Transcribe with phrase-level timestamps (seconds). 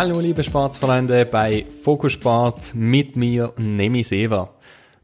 [0.00, 4.48] Hallo liebe Sportsfreunde bei Fokus Sport mit mir Nemi Sever.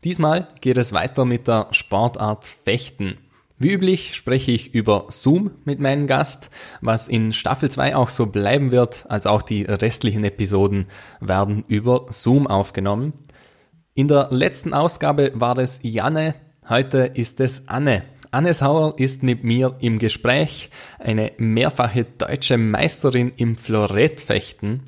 [0.05, 3.19] Diesmal geht es weiter mit der Sportart Fechten.
[3.59, 6.49] Wie üblich spreche ich über Zoom mit meinem Gast,
[6.81, 10.87] was in Staffel 2 auch so bleiben wird, als auch die restlichen Episoden
[11.21, 13.13] werden über Zoom aufgenommen.
[13.93, 16.37] In der letzten Ausgabe war es Janne,
[16.71, 18.05] heute ist es Anne.
[18.37, 24.83] Anne Sauer ist mit mir im Gespräch, eine mehrfache deutsche Meisterin im Florettfechten.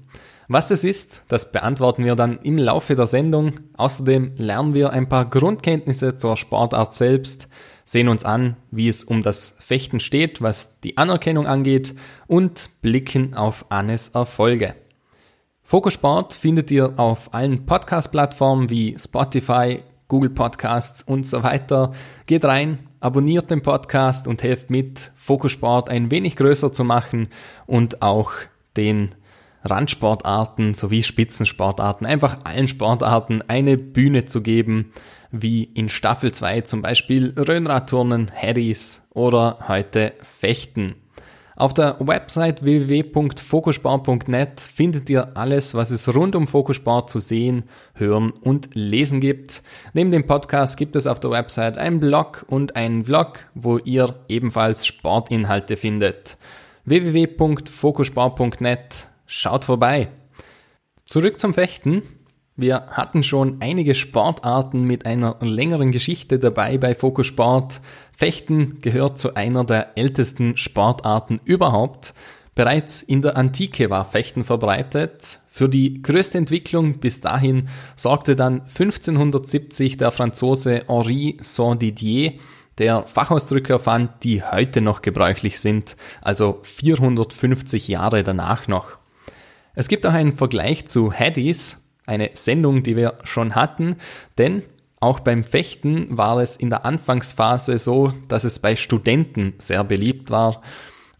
[0.51, 3.61] Was es ist, das beantworten wir dann im Laufe der Sendung.
[3.77, 7.49] Außerdem lernen wir ein paar Grundkenntnisse zur Sportart selbst,
[7.85, 11.95] sehen uns an, wie es um das Fechten steht, was die Anerkennung angeht
[12.29, 14.75] und blicken auf Annes Erfolge.
[15.63, 21.93] Fokus Sport findet ihr auf allen Podcast-Plattformen wie Spotify, Google Podcasts und so weiter.
[22.25, 27.29] Geht rein, abonniert den Podcast und helft mit, Fokussport ein wenig größer zu machen
[27.67, 28.33] und auch
[28.79, 29.11] den
[29.65, 34.93] Randsportarten sowie Spitzensportarten, einfach allen Sportarten eine Bühne zu geben,
[35.31, 40.95] wie in Staffel 2 zum Beispiel Röhnradturnen, Harrys oder heute Fechten.
[41.59, 48.31] Auf der Website www.fokusport.net findet ihr alles, was es rund um Fokusport zu sehen, hören
[48.31, 49.65] und lesen gibt.
[49.93, 54.15] Neben dem Podcast gibt es auf der Website einen Blog und einen Vlog, wo ihr
[54.29, 56.39] ebenfalls Sportinhalte findet.
[56.85, 60.09] www.fokusport.net Schaut vorbei.
[61.05, 62.03] Zurück zum Fechten.
[62.57, 67.83] Wir hatten schon einige Sportarten mit einer längeren Geschichte dabei bei Focus Sport.
[68.17, 72.15] Fechten gehört zu einer der ältesten Sportarten überhaupt.
[72.55, 75.41] Bereits in der Antike war Fechten verbreitet.
[75.47, 82.33] Für die größte Entwicklung bis dahin sorgte dann 1570 der Franzose Henri Saint-Didier,
[82.79, 88.97] der Fachausdrücke erfand, die heute noch gebräuchlich sind, also 450 Jahre danach noch.
[89.79, 93.95] Es gibt auch einen Vergleich zu Haddies, eine Sendung, die wir schon hatten,
[94.37, 94.65] denn
[94.99, 100.33] auch beim Fechten war es in der Anfangsphase so, dass es bei Studenten sehr beliebt
[100.33, 100.63] war.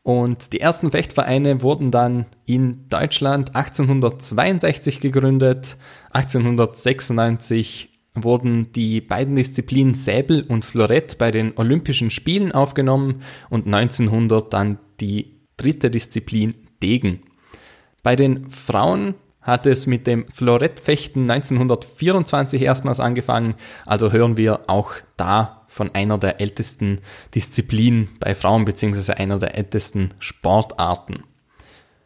[0.03, 5.77] Und die ersten Fechtvereine wurden dann in Deutschland 1862 gegründet.
[6.11, 14.53] 1896 wurden die beiden Disziplinen Säbel und Florett bei den Olympischen Spielen aufgenommen und 1900
[14.53, 17.21] dann die dritte Disziplin Degen.
[18.03, 19.15] Bei den Frauen
[19.49, 23.55] hat es mit dem Florettfechten 1924 erstmals angefangen,
[23.87, 27.01] also hören wir auch da von einer der ältesten
[27.35, 31.25] Disziplinen bei Frauen beziehungsweise einer der ältesten Sportarten.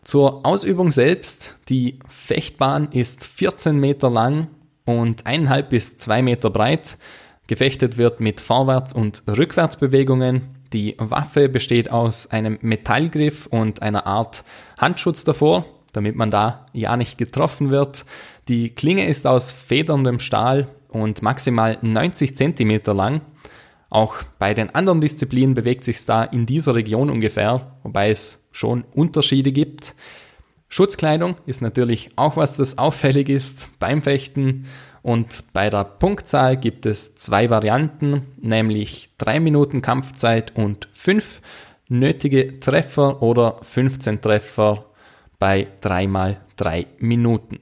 [0.05, 4.49] Zur Ausübung selbst, die Fechtbahn ist 14 Meter lang
[4.85, 6.99] und eineinhalb bis zwei Meter breit.
[7.47, 10.49] Gefechtet wird mit Vorwärts- und Rückwärtsbewegungen.
[10.73, 14.45] Die Waffe besteht aus einem Metallgriff und einer Art
[14.79, 18.05] Handschutz davor damit man da ja nicht getroffen wird.
[18.49, 23.21] Die Klinge ist aus federndem Stahl und maximal 90 cm lang.
[23.91, 28.85] Auch bei den anderen Disziplinen bewegt sich da in dieser Region ungefähr, wobei es schon
[28.95, 29.95] Unterschiede gibt.
[30.69, 34.67] Schutzkleidung ist natürlich auch was, das auffällig ist beim Fechten.
[35.03, 41.43] Und bei der Punktzahl gibt es zwei Varianten, nämlich drei Minuten Kampfzeit und fünf
[41.89, 44.87] nötige Treffer oder 15 Treffer
[45.43, 47.59] bei 3 mal 3 Minuten.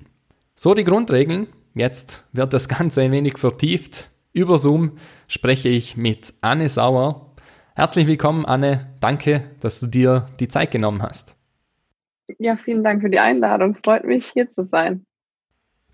[0.55, 1.47] So die Grundregeln.
[1.73, 4.11] Jetzt wird das Ganze ein wenig vertieft.
[4.35, 4.99] Über Zoom
[5.29, 7.35] spreche ich mit Anne Sauer.
[7.75, 8.91] Herzlich willkommen, Anne.
[9.01, 11.37] Danke, dass du dir die Zeit genommen hast.
[12.39, 13.75] Ja, vielen Dank für die Einladung.
[13.83, 15.07] Freut mich, hier zu sein.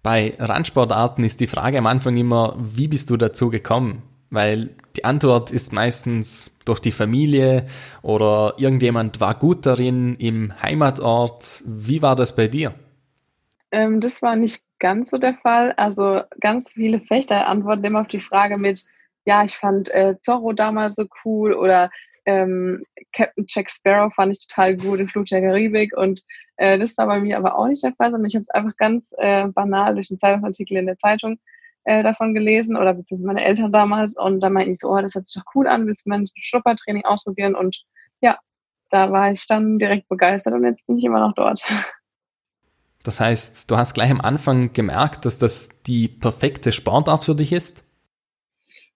[0.03, 4.03] Bei Randsportarten ist die Frage am Anfang immer, wie bist du dazu gekommen?
[4.37, 7.65] Weil die Antwort ist meistens durch die Familie
[8.03, 11.63] oder irgendjemand war gut darin im Heimatort.
[11.65, 12.75] Wie war das bei dir?
[13.71, 15.73] Ähm, das war nicht ganz so der Fall.
[15.79, 18.85] Also ganz viele Fechter antworten immer auf die Frage mit,
[19.25, 21.91] ja, ich fand äh, Zorro damals so cool oder
[22.27, 22.85] ähm,
[23.15, 26.25] Captain Jack Sparrow fand ich total gut im Flug der Karibik und
[26.59, 28.77] äh, das war bei mir aber auch nicht der Fall, sondern ich habe es einfach
[28.77, 31.39] ganz äh, banal durch einen Zeitungsartikel in der Zeitung
[31.87, 35.15] äh, davon gelesen oder beziehungsweise meine Eltern damals und da meinte ich so, oh, das
[35.15, 37.83] hört sich doch cool an, willst du mal ein Schnuppertraining ausprobieren und
[38.21, 38.39] ja,
[38.91, 41.63] da war ich dann direkt begeistert und jetzt bin ich immer noch dort.
[43.05, 47.53] Das heißt, du hast gleich am Anfang gemerkt, dass das die perfekte Sportart für dich
[47.53, 47.85] ist?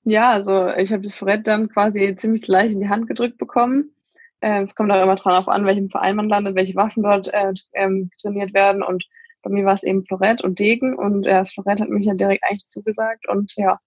[0.03, 3.93] Ja, also ich habe das Florett dann quasi ziemlich gleich in die Hand gedrückt bekommen.
[4.41, 7.53] Ähm, es kommt auch immer dran an, welchem Verein man landet, welche Waffen dort äh,
[7.75, 9.05] ähm, trainiert werden und
[9.43, 12.45] bei mir war es eben Florett und Degen und das Florett hat mich ja direkt
[12.45, 13.79] eigentlich zugesagt und ja.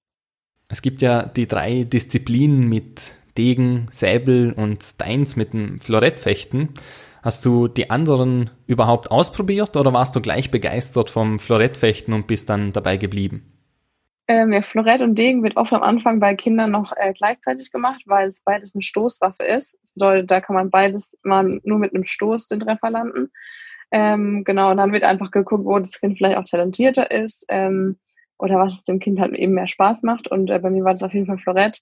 [0.69, 6.69] Es gibt ja die drei Disziplinen mit Degen, Säbel und Deins mit dem Florettfechten.
[7.21, 12.49] Hast du die anderen überhaupt ausprobiert oder warst du gleich begeistert vom Florettfechten und bist
[12.49, 13.53] dann dabei geblieben?
[14.27, 18.01] Ähm, ja, Florett und Degen wird oft am Anfang bei Kindern noch äh, gleichzeitig gemacht,
[18.05, 19.77] weil es beides eine Stoßwaffe ist.
[19.81, 23.31] Das bedeutet, da kann man beides mal nur mit einem Stoß den Treffer landen.
[23.95, 27.99] Ähm, genau, und dann wird einfach geguckt, wo das Kind vielleicht auch talentierter ist ähm,
[28.39, 30.27] oder was es dem Kind halt eben mehr Spaß macht.
[30.27, 31.79] Und äh, bei mir war das auf jeden Fall Florett.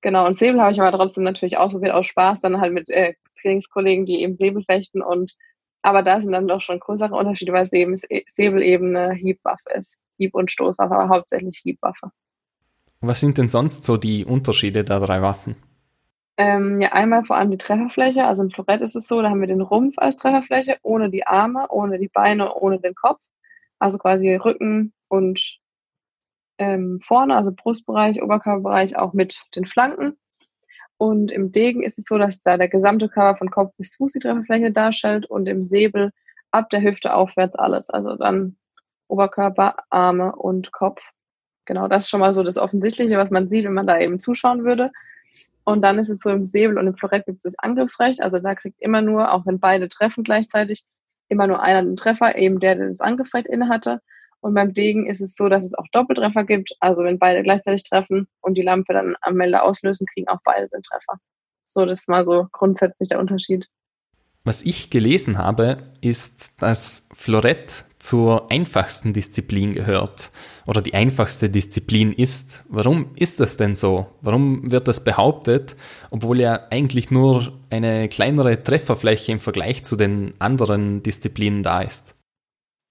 [0.00, 3.14] Genau, und Säbel habe ich aber trotzdem natürlich ausprobiert aus Spaß, dann halt mit äh,
[3.42, 5.34] Trainingskollegen, die eben Säbel fechten und
[5.82, 9.96] aber da sind dann doch schon größere Unterschiede, weil Säbel eben eine Hiebwaffe ist.
[10.18, 12.10] Hieb- und Stoßwaffe, aber hauptsächlich Hiebwaffe.
[13.00, 15.56] Was sind denn sonst so die Unterschiede der drei Waffen?
[16.36, 18.26] Ähm, ja, einmal vor allem die Trefferfläche.
[18.26, 21.26] Also im Florett ist es so, da haben wir den Rumpf als Trefferfläche, ohne die
[21.26, 23.20] Arme, ohne die Beine, ohne den Kopf.
[23.78, 25.58] Also quasi Rücken und
[26.58, 30.18] ähm, vorne, also Brustbereich, Oberkörperbereich, auch mit den Flanken.
[30.98, 34.12] Und im Degen ist es so, dass da der gesamte Körper von Kopf bis Fuß
[34.12, 36.12] die Trefferfläche darstellt und im Säbel
[36.50, 37.88] ab der Hüfte aufwärts alles.
[37.88, 38.56] Also dann
[39.08, 41.02] Oberkörper, Arme und Kopf.
[41.64, 44.20] Genau, das ist schon mal so das Offensichtliche, was man sieht, wenn man da eben
[44.20, 44.90] zuschauen würde.
[45.70, 48.20] Und dann ist es so, im Säbel und im Florett gibt es das Angriffsrecht.
[48.22, 50.84] Also da kriegt immer nur, auch wenn beide treffen gleichzeitig,
[51.28, 54.00] immer nur einer den Treffer, eben der, der das Angriffsrecht inne hatte.
[54.40, 56.74] Und beim Degen ist es so, dass es auch Doppeltreffer gibt.
[56.80, 60.68] Also wenn beide gleichzeitig treffen und die Lampe dann am Melder auslösen, kriegen auch beide
[60.68, 61.20] den Treffer.
[61.66, 63.68] So, das ist mal so grundsätzlich der Unterschied.
[64.42, 70.30] Was ich gelesen habe, ist, dass Florett zur einfachsten Disziplin gehört
[70.66, 72.64] oder die einfachste Disziplin ist.
[72.70, 74.06] Warum ist das denn so?
[74.22, 75.76] Warum wird das behauptet,
[76.10, 82.16] obwohl ja eigentlich nur eine kleinere Trefferfläche im Vergleich zu den anderen Disziplinen da ist?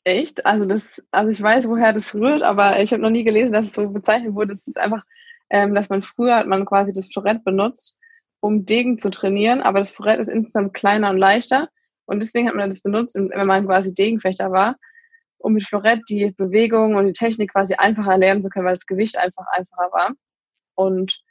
[0.04, 0.46] Echt?
[0.46, 3.68] Also das, also ich weiß, woher das rührt, aber ich habe noch nie gelesen, dass
[3.68, 4.54] es so bezeichnet wurde.
[4.54, 5.04] Es ist einfach,
[5.50, 7.99] ähm, dass man früher hat man quasi das Florett benutzt,
[8.40, 11.70] um Degen zu trainieren, aber das Florett ist insgesamt kleiner und leichter
[12.06, 14.78] und deswegen hat man das benutzt, wenn man quasi Degenfechter war,
[15.38, 18.88] um mit Florett die Bewegung und die Technik quasi einfacher lernen zu können, weil das
[18.88, 20.12] Gewicht einfach einfacher war.
[20.76, 21.22] Und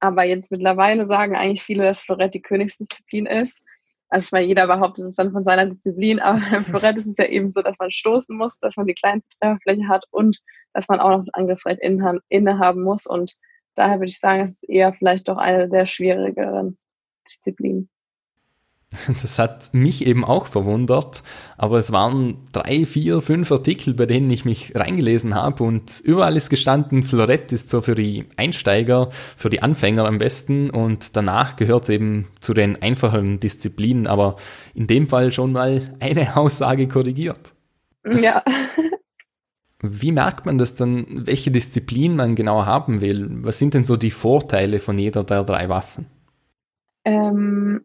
[0.00, 3.62] aber jetzt mittlerweile sagen eigentlich viele, dass Florett die Königsdisziplin ist.
[4.08, 7.16] Also ich meine, jeder behauptet es dann von seiner Disziplin, aber im Florett ist es
[7.16, 10.40] ja eben so, dass man stoßen muss, dass man die kleinste Trefferfläche hat und
[10.72, 13.06] dass man auch noch das Angriffsrecht innehaben muss.
[13.06, 13.34] Und
[13.74, 16.78] daher würde ich sagen, es ist eher vielleicht doch eine der schwierigeren
[17.26, 17.88] Disziplinen.
[19.22, 21.22] Das hat mich eben auch verwundert,
[21.56, 26.36] aber es waren drei, vier, fünf Artikel, bei denen ich mich reingelesen habe und überall
[26.36, 31.56] ist gestanden, Florett ist so für die Einsteiger, für die Anfänger am besten und danach
[31.56, 34.36] gehört es eben zu den einfacheren Disziplinen, aber
[34.74, 37.54] in dem Fall schon mal eine Aussage korrigiert.
[38.04, 38.42] Ja.
[39.84, 43.28] Wie merkt man das dann, welche Disziplin man genau haben will?
[43.42, 46.06] Was sind denn so die Vorteile von jeder der drei Waffen?
[47.04, 47.84] Ähm,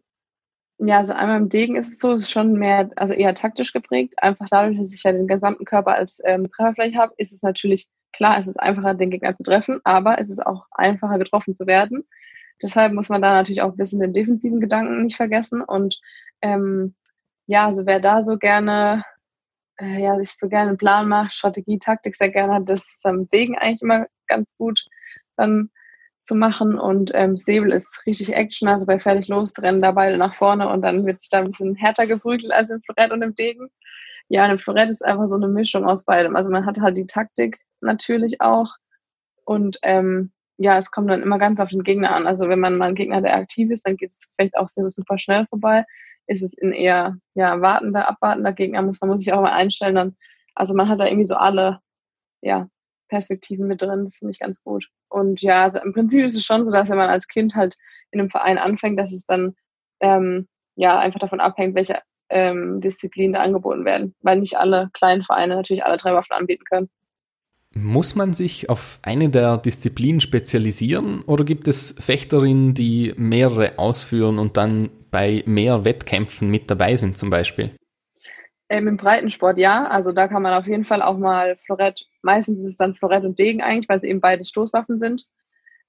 [0.78, 3.72] ja, also einmal im Degen ist es so, es ist schon mehr, also eher taktisch
[3.72, 4.14] geprägt.
[4.16, 7.88] Einfach dadurch, dass ich ja den gesamten Körper als ähm, Trefferfläche habe, ist es natürlich
[8.12, 11.66] klar, es ist einfacher, den Gegner zu treffen, aber es ist auch einfacher, getroffen zu
[11.66, 12.04] werden.
[12.62, 15.62] Deshalb muss man da natürlich auch ein bisschen den defensiven Gedanken nicht vergessen.
[15.62, 16.00] Und
[16.42, 16.94] ähm,
[17.46, 19.04] ja, also wer da so gerne
[19.80, 23.06] äh, ja, sich so gerne einen Plan macht, Strategie, Taktik sehr gerne hat, das ist
[23.06, 24.84] am Degen eigentlich immer ganz gut
[25.36, 25.70] dann
[26.22, 26.78] zu machen.
[26.78, 30.68] Und ähm, Säbel ist richtig Action, also bei fertig los rennen da beide nach vorne
[30.68, 33.68] und dann wird sich da ein bisschen härter geprügelt als im Florett und im Degen.
[34.28, 36.36] Ja, im Florett ist einfach so eine Mischung aus beidem.
[36.36, 38.68] Also man hat halt die Taktik natürlich auch
[39.44, 42.26] und ähm, ja, es kommt dann immer ganz auf den Gegner an.
[42.26, 45.18] Also wenn man mal einen Gegner, der aktiv ist, dann geht es vielleicht auch super
[45.18, 45.84] schnell vorbei
[46.26, 49.94] ist es ein eher ja, wartender, abwartender Gegner, man muss sich auch mal einstellen.
[49.94, 50.16] Dann,
[50.54, 51.80] also man hat da irgendwie so alle
[52.40, 52.68] ja,
[53.08, 54.88] Perspektiven mit drin, das finde ich ganz gut.
[55.08, 57.76] Und ja, also im Prinzip ist es schon so, dass wenn man als Kind halt
[58.10, 59.54] in einem Verein anfängt, dass es dann
[60.00, 62.00] ähm, ja einfach davon abhängt, welche
[62.30, 66.64] ähm, Disziplinen da angeboten werden, weil nicht alle kleinen Vereine natürlich alle drei Waffen anbieten
[66.64, 66.88] können.
[67.72, 74.38] Muss man sich auf eine der Disziplinen spezialisieren oder gibt es Fechterinnen, die mehrere ausführen
[74.40, 77.70] und dann bei mehr Wettkämpfen mit dabei sind zum Beispiel?
[78.68, 82.60] Ähm, Im Breitensport ja, also da kann man auf jeden Fall auch mal Florett, meistens
[82.60, 85.24] ist es dann Florett und Degen eigentlich, weil sie eben beides Stoßwaffen sind.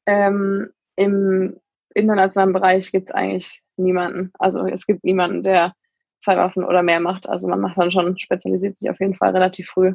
[0.06, 1.58] Ähm, Im
[1.94, 4.32] internationalen Bereich gibt es eigentlich niemanden.
[4.40, 5.74] Also es gibt niemanden, der
[6.20, 7.30] zwei Waffen oder mehr macht.
[7.30, 9.94] Also man macht dann schon, spezialisiert sich auf jeden Fall relativ früh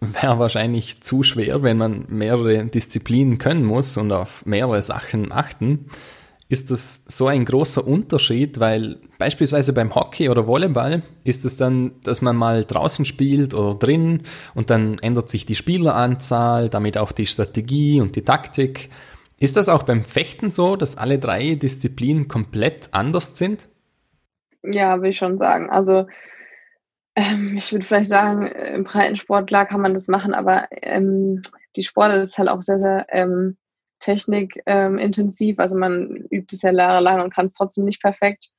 [0.00, 5.86] wäre wahrscheinlich zu schwer, wenn man mehrere Disziplinen können muss und auf mehrere Sachen achten.
[6.48, 11.92] Ist das so ein großer Unterschied, weil beispielsweise beim Hockey oder Volleyball ist es dann,
[12.04, 14.22] dass man mal draußen spielt oder drin
[14.54, 18.90] und dann ändert sich die Spieleranzahl, damit auch die Strategie und die Taktik.
[19.38, 23.68] Ist das auch beim Fechten so, dass alle drei Disziplinen komplett anders sind?
[24.62, 25.68] Ja, will ich schon sagen.
[25.68, 26.06] Also
[27.16, 31.42] ähm, ich würde vielleicht sagen, im Breitensport, klar kann man das machen, aber ähm,
[31.74, 33.56] die Sportart ist halt auch sehr, sehr ähm,
[33.98, 35.56] technikintensiv.
[35.58, 38.52] Ähm, also man übt es ja jahrelang und kann es trotzdem nicht perfekt.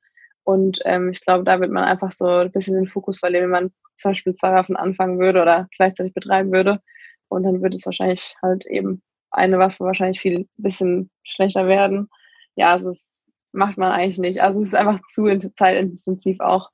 [0.44, 3.62] Und ähm, ich glaube, da wird man einfach so ein bisschen den Fokus verlieren, wenn
[3.62, 6.80] man zum Beispiel zwei Waffen anfangen würde oder gleichzeitig betreiben würde.
[7.28, 12.08] Und dann würde es wahrscheinlich halt eben eine Waffe wahrscheinlich viel bisschen schlechter werden.
[12.56, 13.04] Ja, also das
[13.52, 14.40] macht man eigentlich nicht.
[14.40, 15.26] Also es ist einfach zu
[15.56, 16.70] zeitintensiv auch.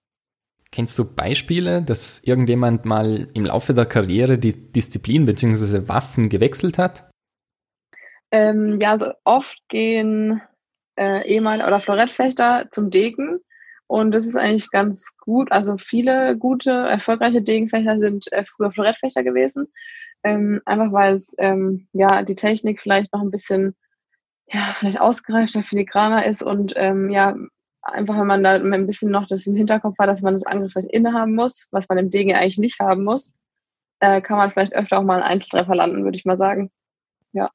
[0.70, 5.88] Kennst du Beispiele, dass irgendjemand mal im Laufe der Karriere die Disziplin bzw.
[5.88, 7.10] Waffen gewechselt hat?
[8.34, 10.42] Ähm, ja, also oft gehen
[10.96, 13.38] äh, ehemalige oder Florettfechter zum Degen
[13.86, 15.52] und das ist eigentlich ganz gut.
[15.52, 19.72] Also viele gute, erfolgreiche Degenfechter sind äh, früher Florettfechter gewesen.
[20.24, 23.76] Ähm, einfach weil es ähm, ja die Technik vielleicht noch ein bisschen
[24.48, 27.36] ja, vielleicht ausgereifter, filigraner ist und ähm, ja,
[27.82, 30.90] einfach wenn man da ein bisschen noch das im Hinterkopf hat, dass man das Angriffsrecht
[30.90, 33.36] innehaben muss, was man im Degen eigentlich nicht haben muss,
[34.00, 36.72] äh, kann man vielleicht öfter auch mal einen Einzeltreffer landen, würde ich mal sagen.
[37.32, 37.50] Ja.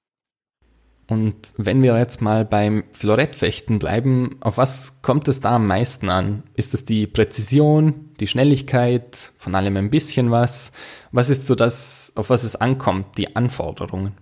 [1.10, 6.08] Und wenn wir jetzt mal beim Florettfechten bleiben, auf was kommt es da am meisten
[6.10, 6.44] an?
[6.54, 10.72] Ist es die Präzision, die Schnelligkeit, von allem ein bisschen was?
[11.12, 14.16] Was ist so das, auf was es ankommt, die Anforderungen?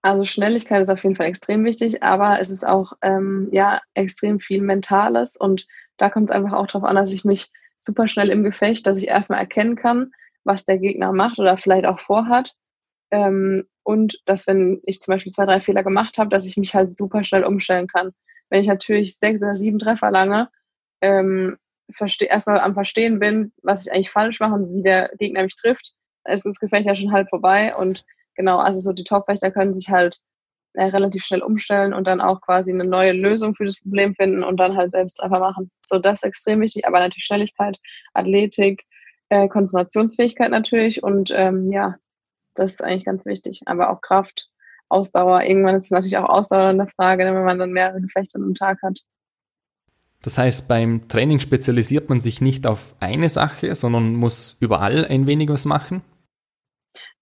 [0.00, 4.38] Also Schnelligkeit ist auf jeden Fall extrem wichtig, aber es ist auch ähm, ja extrem
[4.38, 8.30] viel Mentales und da kommt es einfach auch darauf an, dass ich mich super schnell
[8.30, 10.12] im Gefecht, dass ich erstmal erkennen kann,
[10.44, 12.54] was der Gegner macht oder vielleicht auch vorhat
[13.10, 16.74] ähm, und dass, wenn ich zum Beispiel zwei, drei Fehler gemacht habe, dass ich mich
[16.74, 18.10] halt super schnell umstellen kann.
[18.50, 20.50] Wenn ich natürlich sechs oder sieben Treffer lange
[21.00, 21.56] ähm,
[22.20, 25.94] erstmal am Verstehen bin, was ich eigentlich falsch mache und wie der Gegner mich trifft,
[26.24, 27.74] dann ist das Gefecht ja schon halb vorbei.
[27.74, 28.04] Und
[28.36, 30.18] genau, also so die Topfechter können sich halt
[30.74, 34.44] äh, relativ schnell umstellen und dann auch quasi eine neue Lösung für das Problem finden
[34.44, 35.70] und dann halt selbst Treffer machen.
[35.80, 37.78] So, das ist extrem wichtig, aber natürlich Schnelligkeit,
[38.12, 38.84] Athletik,
[39.30, 41.96] äh, Konzentrationsfähigkeit natürlich und ähm, ja,
[42.58, 43.62] das ist eigentlich ganz wichtig.
[43.66, 44.48] Aber auch Kraft,
[44.88, 45.42] Ausdauer.
[45.42, 48.82] Irgendwann ist es natürlich auch Ausdauer eine Frage, wenn man dann mehrere Gefechte am Tag
[48.82, 49.00] hat.
[50.22, 55.26] Das heißt, beim Training spezialisiert man sich nicht auf eine Sache, sondern muss überall ein
[55.26, 56.02] wenig was machen?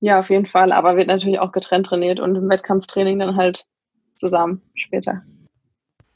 [0.01, 3.67] Ja, auf jeden Fall, aber wird natürlich auch getrennt trainiert und im Wettkampftraining dann halt
[4.15, 5.23] zusammen später.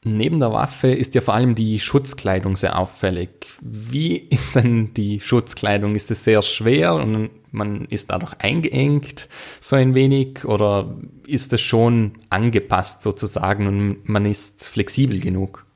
[0.02, 3.48] Neben der Waffe ist ja vor allem die Schutzkleidung sehr auffällig.
[3.60, 5.94] Wie ist denn die Schutzkleidung?
[5.94, 9.28] Ist es sehr schwer und man ist dadurch eingeengt
[9.60, 15.66] so ein wenig oder ist es schon angepasst sozusagen und man ist flexibel genug?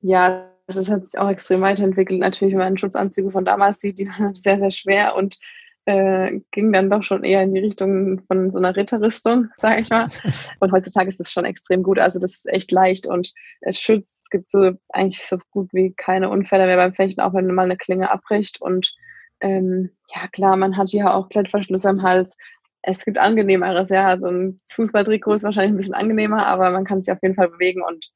[0.00, 2.20] Ja, es hat sich auch extrem weiterentwickelt.
[2.20, 5.38] Natürlich, wenn man Schutzanzüge von damals sieht, die waren sehr, sehr schwer und
[5.86, 9.90] äh, ging dann doch schon eher in die Richtung von so einer Ritterrüstung, sage ich
[9.90, 10.10] mal.
[10.58, 11.98] Und heutzutage ist das schon extrem gut.
[11.98, 14.24] Also das ist echt leicht und es schützt.
[14.24, 17.66] Es gibt so eigentlich so gut wie keine Unfälle mehr beim Fechten, auch wenn man
[17.66, 18.60] eine Klinge abbricht.
[18.60, 18.94] Und
[19.40, 22.36] ähm, ja klar, man hat hier auch Klettverschlüsse am Hals.
[22.82, 24.06] Es gibt angenehmeres, ja.
[24.06, 27.48] Also ein Fußballtrikot ist wahrscheinlich ein bisschen angenehmer, aber man kann sich auf jeden Fall
[27.48, 28.10] bewegen und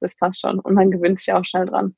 [0.00, 0.58] das passt schon.
[0.58, 1.94] Und man gewöhnt sich auch schnell dran.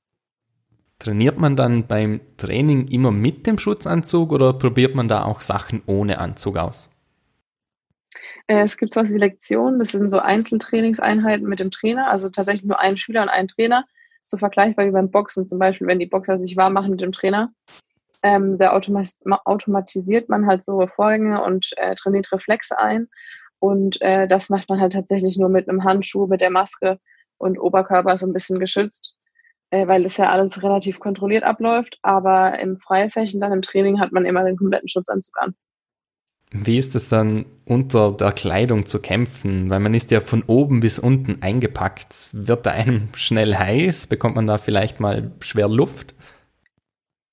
[0.99, 5.83] Trainiert man dann beim Training immer mit dem Schutzanzug oder probiert man da auch Sachen
[5.87, 6.91] ohne Anzug aus?
[8.47, 12.65] Äh, es gibt sowas wie Lektionen, das sind so Einzeltrainingseinheiten mit dem Trainer, also tatsächlich
[12.65, 13.85] nur ein Schüler und ein Trainer,
[14.23, 17.13] so vergleichbar wie beim Boxen zum Beispiel, wenn die Boxer sich warm machen mit dem
[17.13, 17.53] Trainer.
[18.23, 23.09] Ähm, da automatisiert man halt so Folgen und äh, trainiert Reflexe ein.
[23.59, 26.99] Und äh, das macht man halt tatsächlich nur mit einem Handschuh, mit der Maske
[27.39, 29.17] und Oberkörper so ein bisschen geschützt
[29.73, 31.99] äh, weil das ja alles relativ kontrolliert abläuft.
[32.03, 35.55] Aber im Freifechten, dann im Training, hat man immer den kompletten Schutzanzug an.
[36.55, 39.71] Wie ist es dann unter der Kleidung zu kämpfen?
[39.71, 42.29] Weil man ist ja von oben bis unten eingepackt.
[42.33, 44.07] Wird da einem schnell heiß?
[44.07, 46.15] Bekommt man da vielleicht mal schwer Luft?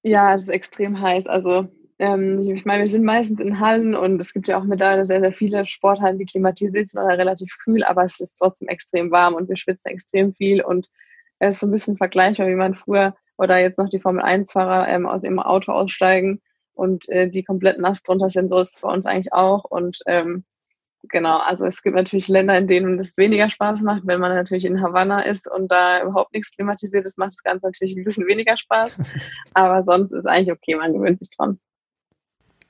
[0.03, 1.27] Ja, es ist extrem heiß.
[1.27, 1.67] Also
[1.99, 5.19] ähm, ich meine, wir sind meistens in Hallen und es gibt ja auch mittlerweile sehr,
[5.19, 9.33] sehr viele Sporthallen, die klimatisiert sind oder relativ kühl, aber es ist trotzdem extrem warm
[9.35, 10.89] und wir schwitzen extrem viel und
[11.39, 15.05] es ist so ein bisschen vergleichbar, wie man früher oder jetzt noch die Formel-1-Fahrer ähm,
[15.05, 16.41] aus ihrem Auto aussteigen
[16.73, 18.49] und äh, die komplett nass drunter sind.
[18.49, 19.65] So ist es bei uns eigentlich auch.
[19.65, 20.43] Und ähm,
[21.03, 24.03] genau, also es gibt natürlich Länder, in denen es weniger Spaß macht.
[24.05, 27.65] Wenn man natürlich in Havanna ist und da überhaupt nichts klimatisiert ist, macht das Ganze
[27.65, 28.91] natürlich ein bisschen weniger Spaß.
[29.53, 31.59] Aber sonst ist eigentlich okay, man gewöhnt sich dran.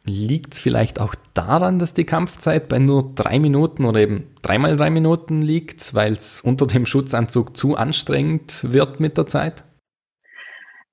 [0.06, 4.76] Liegt es vielleicht auch daran, dass die Kampfzeit bei nur drei Minuten oder eben dreimal
[4.76, 9.66] drei Minuten liegt, weil es unter dem Schutzanzug zu anstrengend wird mit der Zeit?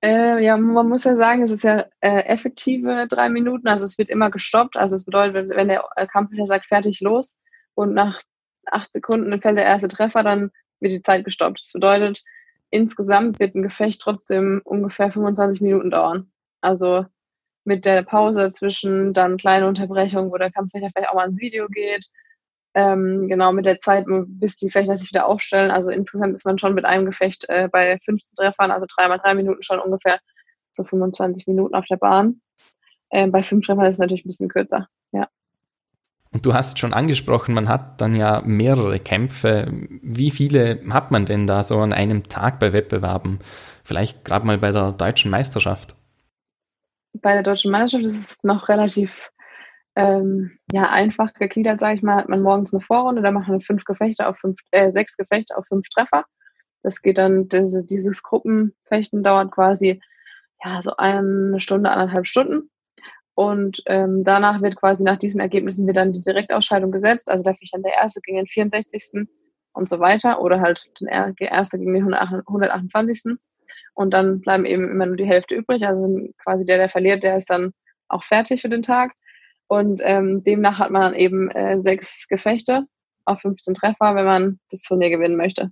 [0.03, 3.97] Äh, ja, man muss ja sagen, es ist ja äh, effektive drei Minuten, also es
[3.97, 4.77] wird immer gestoppt.
[4.77, 7.39] Also es bedeutet, wenn der äh, Kampfrichter sagt, fertig, los
[7.73, 8.21] und nach
[8.65, 11.61] acht Sekunden fällt der erste Treffer, dann wird die Zeit gestoppt.
[11.61, 12.23] Das bedeutet,
[12.69, 16.31] insgesamt wird ein Gefecht trotzdem ungefähr 25 Minuten dauern.
[16.61, 17.05] Also
[17.63, 21.67] mit der Pause dazwischen, dann kleine Unterbrechungen, wo der Kampfechter vielleicht auch mal ins Video
[21.67, 22.05] geht.
[22.77, 25.71] Ähm, genau mit der Zeit, bis die Fechter sich wieder aufstellen.
[25.71, 29.33] Also insgesamt ist man schon mit einem Gefecht äh, bei 15 Treffern, also dreimal drei
[29.33, 30.19] Minuten schon ungefähr
[30.73, 32.39] so 25 Minuten auf der Bahn.
[33.09, 35.27] Ähm, bei fünf Treffern ist es natürlich ein bisschen kürzer, ja.
[36.31, 39.71] Und du hast schon angesprochen, man hat dann ja mehrere Kämpfe.
[40.03, 43.39] Wie viele hat man denn da so an einem Tag bei Wettbewerben?
[43.83, 45.95] Vielleicht gerade mal bei der deutschen Meisterschaft.
[47.13, 49.31] Bei der deutschen Meisterschaft ist es noch relativ
[49.97, 52.17] ähm, ja, einfach gegliedert, sage ich mal.
[52.17, 55.57] Hat man morgens eine Vorrunde, da machen wir fünf Gefechte auf fünf, äh, sechs Gefechte
[55.57, 56.23] auf fünf Treffer.
[56.83, 59.99] Das geht dann, dieses, dieses Gruppenfechten dauert quasi
[60.63, 62.69] ja so eine Stunde, anderthalb Stunden.
[63.33, 67.31] Und ähm, danach wird quasi nach diesen Ergebnissen wird dann die Direktausscheidung gesetzt.
[67.31, 69.27] Also da ich dann der Erste gegen den 64.
[69.73, 70.41] und so weiter.
[70.41, 73.35] Oder halt der Erste gegen den 128.
[73.95, 75.85] Und dann bleiben eben immer nur die Hälfte übrig.
[75.87, 77.73] Also quasi der, der verliert, der ist dann
[78.07, 79.13] auch fertig für den Tag.
[79.67, 82.85] Und ähm, demnach hat man dann eben äh, sechs Gefechte
[83.25, 85.71] auf 15 Treffer, wenn man das Turnier gewinnen möchte.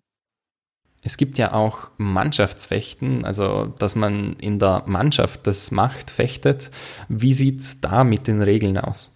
[1.01, 6.71] Es gibt ja auch Mannschaftsfechten, also dass man in der Mannschaft das macht, fechtet.
[7.07, 9.15] Wie sieht es da mit den Regeln aus?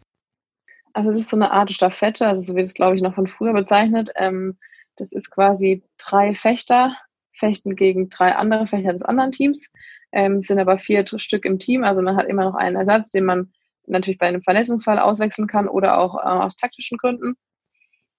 [0.94, 3.28] Also es ist so eine Art Staffette, also so wird es, glaube ich, noch von
[3.28, 4.12] früher bezeichnet.
[4.16, 4.58] Ähm,
[4.98, 6.96] das ist quasi drei Fechter
[7.34, 9.72] fechten gegen drei andere Fechter des anderen Teams.
[10.12, 13.10] Ähm, es sind aber vier Stück im Team, also man hat immer noch einen Ersatz,
[13.10, 13.52] den man
[13.90, 17.36] natürlich bei einem Verletzungsfall auswechseln kann oder auch äh, aus taktischen Gründen.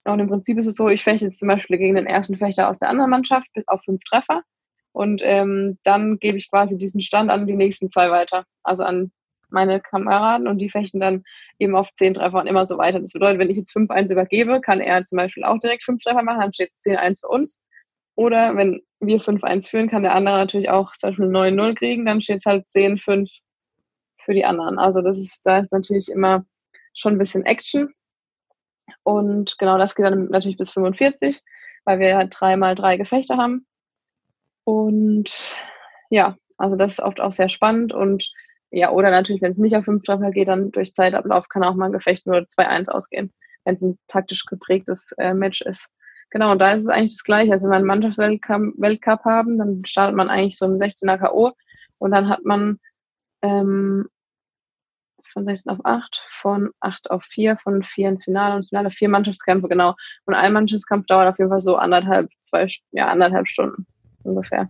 [0.04, 2.68] Und im Prinzip ist es so, ich fechte jetzt zum Beispiel gegen den ersten Fechter
[2.68, 4.42] aus der anderen Mannschaft auf fünf Treffer.
[4.92, 8.44] Und ähm, dann gebe ich quasi diesen Stand an die nächsten zwei weiter.
[8.62, 9.12] Also an
[9.50, 11.24] meine Kameraden und die fechten dann
[11.58, 13.00] eben auf zehn Treffer und immer so weiter.
[13.00, 16.22] Das bedeutet, wenn ich jetzt 5-1 übergebe, kann er zum Beispiel auch direkt fünf Treffer
[16.22, 17.60] machen, dann steht es 10-1 für uns.
[18.14, 22.20] Oder wenn wir 5-1 führen, kann der andere natürlich auch zum Beispiel 9-0 kriegen, dann
[22.20, 23.28] steht es halt 10-5
[24.30, 24.78] für die anderen.
[24.78, 26.44] Also das ist, da ist natürlich immer
[26.94, 27.92] schon ein bisschen Action.
[29.02, 31.42] Und genau das geht dann natürlich bis 45,
[31.84, 33.66] weil wir halt drei mal drei Gefechte haben.
[34.62, 35.56] Und
[36.10, 38.30] ja, also das ist oft auch sehr spannend und
[38.70, 41.74] ja, oder natürlich, wenn es nicht auf fünf Treffer geht, dann durch Zeitablauf kann auch
[41.74, 43.32] mal ein Gefecht nur 2-1 ausgehen,
[43.64, 45.90] wenn es ein taktisch geprägtes äh, Match ist.
[46.30, 47.50] Genau, und da ist es eigentlich das Gleiche.
[47.50, 51.50] Also wenn wir einen Mannschaftsweltcup Weltcup haben, dann startet man eigentlich so im 16er K.O.
[51.98, 52.78] und dann hat man
[53.42, 54.06] ähm,
[55.28, 59.08] von 16 auf 8, von 8 auf 4, von 4 ins Finale und Finale vier
[59.08, 59.94] Mannschaftskämpfe, genau.
[60.26, 63.86] Und ein Mannschaftskampf dauert auf jeden Fall so anderthalb, zwei, ja, anderthalb Stunden
[64.22, 64.68] ungefähr.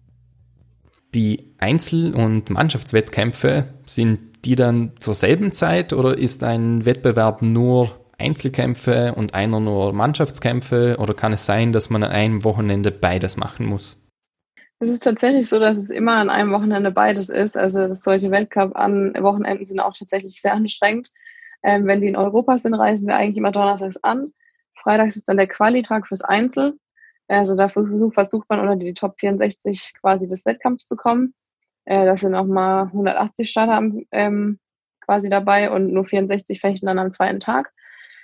[1.14, 8.00] Die Einzel- und Mannschaftswettkämpfe, sind die dann zur selben Zeit oder ist ein Wettbewerb nur
[8.18, 13.36] Einzelkämpfe und einer nur Mannschaftskämpfe oder kann es sein, dass man an einem Wochenende beides
[13.36, 13.99] machen muss?
[14.82, 17.54] Es ist tatsächlich so, dass es immer an einem Wochenende beides ist.
[17.54, 21.12] Also solche Weltcup-Wochenenden sind auch tatsächlich sehr anstrengend.
[21.62, 24.32] Ähm, wenn die in Europa sind, reisen wir eigentlich immer donnerstags an.
[24.74, 26.78] Freitags ist dann der Quali-Tag fürs Einzel.
[27.28, 31.34] Also da versucht, versucht man unter die Top 64 quasi des Wettkampfs zu kommen.
[31.84, 34.58] Äh, das sind auch mal 180 Starter ähm,
[35.02, 37.74] quasi dabei und nur 64 fechten dann am zweiten Tag.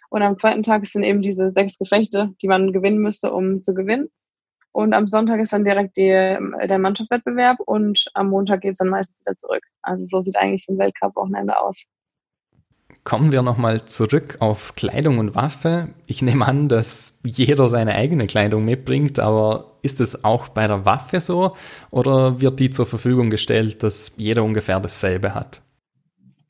[0.08, 3.74] Und am zweiten Tag sind eben diese sechs Gefechte, die man gewinnen müsste, um zu
[3.74, 4.08] gewinnen.
[4.76, 8.90] Und am Sonntag ist dann direkt die, der Mannschaftswettbewerb und am Montag geht es dann
[8.90, 9.62] meistens wieder zurück.
[9.80, 11.84] Also so sieht eigentlich so ein Weltcup-Wochenende aus.
[13.02, 15.88] Kommen wir nochmal zurück auf Kleidung und Waffe.
[16.06, 20.84] Ich nehme an, dass jeder seine eigene Kleidung mitbringt, aber ist es auch bei der
[20.84, 21.56] Waffe so
[21.90, 25.62] oder wird die zur Verfügung gestellt, dass jeder ungefähr dasselbe hat?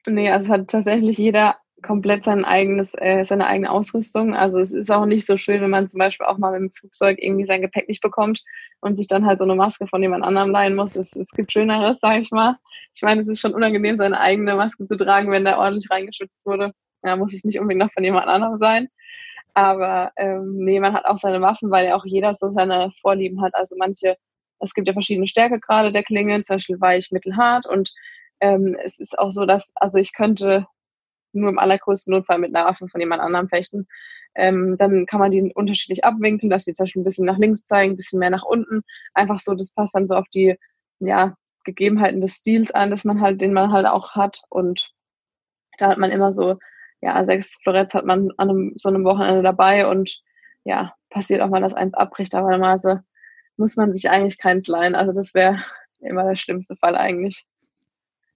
[0.08, 4.34] Nee, also hat tatsächlich jeder komplett sein eigenes, äh, seine eigene Ausrüstung.
[4.34, 6.74] Also es ist auch nicht so schön, wenn man zum Beispiel auch mal mit dem
[6.74, 8.42] Flugzeug irgendwie sein Gepäck nicht bekommt
[8.80, 10.96] und sich dann halt so eine Maske von jemand anderem leihen muss.
[10.96, 12.56] Es, es gibt Schöneres, sage ich mal.
[12.94, 16.44] Ich meine, es ist schon unangenehm, seine eigene Maske zu tragen, wenn da ordentlich reingeschützt
[16.44, 16.72] wurde.
[17.04, 18.88] Ja, muss es nicht unbedingt noch von jemand anderem sein.
[19.54, 23.40] Aber ähm, nee, man hat auch seine Waffen, weil ja auch jeder so seine Vorlieben
[23.42, 23.54] hat.
[23.54, 24.16] Also manche,
[24.60, 27.66] es gibt ja verschiedene Stärkegrade der Klingen, zum Beispiel weich, mittel, hart.
[27.66, 27.92] Und
[28.40, 30.66] ähm, es ist auch so, dass, also ich könnte
[31.40, 33.86] nur im allergrößten Notfall mit einer Waffe von jemand anderem fechten.
[34.34, 37.64] Ähm, dann kann man die unterschiedlich abwinkeln, dass die zum Beispiel ein bisschen nach links
[37.64, 38.82] zeigen, ein bisschen mehr nach unten.
[39.14, 40.56] Einfach so, das passt dann so auf die
[40.98, 44.42] ja, Gegebenheiten des Stils an, dass man halt, den man halt auch hat.
[44.50, 44.90] Und
[45.78, 46.58] da hat man immer so,
[47.00, 50.22] ja, sechs Floretts hat man an einem, so einem Wochenende dabei und
[50.64, 53.02] ja, passiert auch mal, dass eins abbricht, aber normalerweise
[53.56, 54.94] muss man sich eigentlich keins leihen.
[54.94, 55.62] Also das wäre
[56.00, 57.46] immer der schlimmste Fall eigentlich.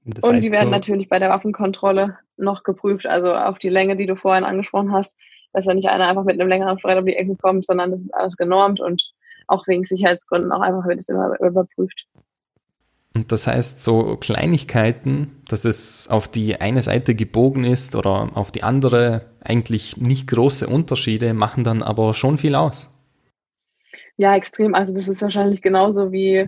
[0.04, 3.96] Das und die werden so natürlich bei der Waffenkontrolle noch geprüft, also auf die Länge,
[3.96, 5.16] die du vorhin angesprochen hast,
[5.52, 8.02] dass ja nicht einer einfach mit einem längeren Florett um die Ecke kommt, sondern das
[8.02, 9.12] ist alles genormt und
[9.46, 12.06] auch wegen Sicherheitsgründen auch einfach wird es immer überprüft.
[13.14, 18.52] Und das heißt, so Kleinigkeiten, dass es auf die eine Seite gebogen ist oder auf
[18.52, 22.88] die andere, eigentlich nicht große Unterschiede, machen dann aber schon viel aus.
[24.16, 24.74] Ja, extrem.
[24.74, 26.46] Also das ist wahrscheinlich genauso wie,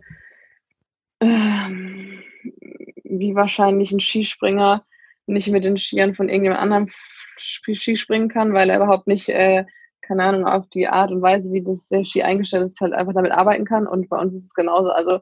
[1.19, 1.69] äh,
[3.03, 4.85] wie wahrscheinlich ein Skispringer
[5.33, 6.89] nicht mit den Skiern von irgendjemand anderem
[7.39, 9.65] Skispringen kann, weil er überhaupt nicht, äh,
[10.03, 13.15] keine Ahnung, auf die Art und Weise, wie das der Ski eingestellt ist, halt einfach
[13.15, 13.87] damit arbeiten kann.
[13.87, 14.91] Und bei uns ist es genauso.
[14.91, 15.21] Also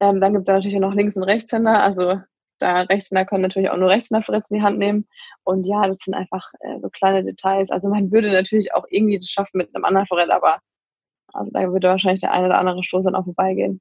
[0.00, 1.82] ähm, dann gibt es natürlich auch noch Links- und Rechtshänder.
[1.82, 2.20] Also
[2.58, 5.06] da Rechtshänder können natürlich auch nur Rechtshänder in die Hand nehmen.
[5.44, 7.70] Und ja, das sind einfach äh, so kleine Details.
[7.70, 10.60] Also man würde natürlich auch irgendwie das schaffen mit einem anderen Forell, aber
[11.32, 13.80] also da würde wahrscheinlich der eine oder andere Stoß dann auch vorbeigehen.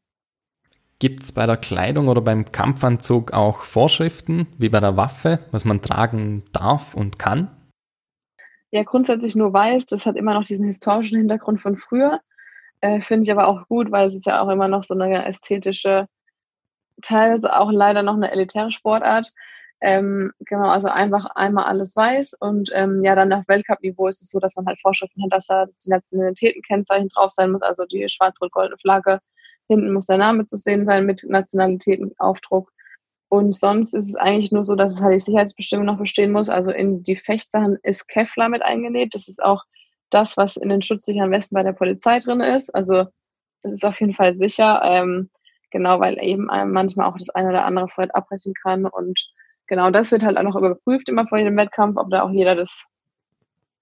[1.03, 5.65] Gibt es bei der Kleidung oder beim Kampfanzug auch Vorschriften, wie bei der Waffe, was
[5.65, 7.51] man tragen darf und kann?
[8.71, 9.85] Ja, grundsätzlich nur weiß.
[9.87, 12.21] Das hat immer noch diesen historischen Hintergrund von früher.
[12.79, 15.25] Äh, Finde ich aber auch gut, weil es ist ja auch immer noch so eine
[15.25, 16.07] ästhetische,
[17.01, 19.29] teilweise auch leider noch eine elitäre Sportart.
[19.81, 24.29] Ähm, genau, also einfach einmal alles weiß und ähm, ja, dann nach Weltcup-Niveau ist es
[24.29, 28.07] so, dass man halt Vorschriften hat, dass da die Nationalitätenkennzeichen drauf sein muss, also die
[28.07, 29.19] schwarz-rot-goldene Flagge.
[29.67, 32.71] Hinten muss der Name zu sehen sein mit Nationalitätenaufdruck.
[33.29, 36.49] Und sonst ist es eigentlich nur so, dass es halt die Sicherheitsbestimmung noch bestehen muss.
[36.49, 39.15] Also in die Fechtsachen ist Kevlar mit eingenäht.
[39.15, 39.63] Das ist auch
[40.11, 42.69] das, was in den schutzsicheren Westen bei der Polizei drin ist.
[42.75, 43.05] Also
[43.63, 45.31] das ist auf jeden Fall sicher, ähm,
[45.71, 48.85] genau, weil eben einem manchmal auch das eine oder andere Feuer abbrechen kann.
[48.85, 49.27] Und
[49.65, 52.55] genau das wird halt auch noch überprüft immer vor jedem Wettkampf, ob da auch jeder
[52.55, 52.85] das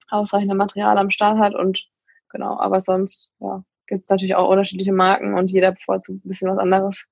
[0.10, 1.56] ausreichende Material am Start hat.
[1.56, 1.86] Und
[2.30, 6.50] genau, aber sonst ja, gibt es natürlich auch unterschiedliche Marken und jeder bevorzugt ein bisschen
[6.50, 7.06] was anderes.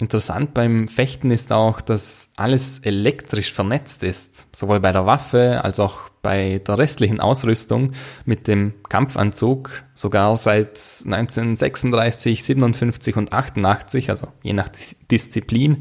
[0.00, 5.80] Interessant beim Fechten ist auch, dass alles elektrisch vernetzt ist, sowohl bei der Waffe als
[5.80, 7.92] auch bei der restlichen Ausrüstung
[8.24, 14.68] mit dem Kampfanzug, sogar seit 1936, 57 und 88, also je nach
[15.10, 15.78] Disziplin.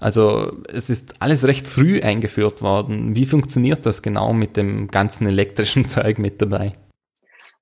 [0.00, 3.14] Also es ist alles recht früh eingeführt worden.
[3.14, 6.74] Wie funktioniert das genau mit dem ganzen elektrischen Zeug mit dabei?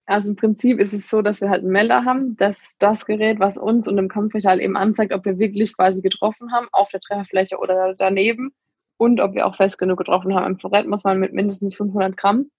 [0.09, 3.41] Also im Prinzip ist es so, dass wir halt einen Melder haben, dass das Gerät,
[3.41, 6.89] was uns und dem Kampfrichter halt eben anzeigt, ob wir wirklich quasi getroffen haben, auf
[6.89, 8.55] der Trefferfläche oder daneben
[8.97, 10.47] und ob wir auch fest genug getroffen haben.
[10.47, 12.51] Im Florett muss man mit mindestens 500 Gramm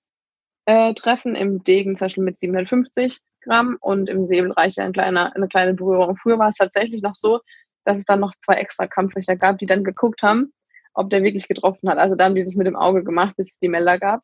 [0.65, 4.93] äh, treffen, im Degen zum Beispiel mit 750 Gramm und im Säbel reicht ja ein
[4.93, 6.17] kleiner, eine kleine Berührung.
[6.17, 7.39] Früher war es tatsächlich noch so,
[7.83, 10.53] dass es dann noch zwei extra Kampfrichter gab, die dann geguckt haben,
[10.93, 11.97] ob der wirklich getroffen hat.
[11.97, 14.21] Also da haben die das mit dem Auge gemacht, bis es die Melder gab.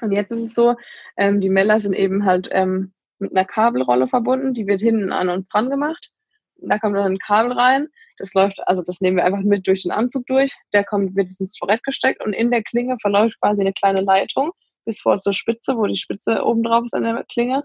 [0.00, 0.76] Und jetzt ist es so,
[1.16, 5.28] ähm, die Melder sind eben halt ähm, mit einer Kabelrolle verbunden, die wird hinten an
[5.28, 6.10] uns dran gemacht.
[6.56, 7.88] Da kommt dann ein Kabel rein.
[8.18, 10.54] Das läuft, also das nehmen wir einfach mit durch den Anzug durch.
[10.72, 14.52] Der kommt, wird ins Florett gesteckt und in der Klinge verläuft quasi eine kleine Leitung
[14.84, 17.62] bis vor zur Spitze, wo die Spitze oben drauf ist an der Klinge.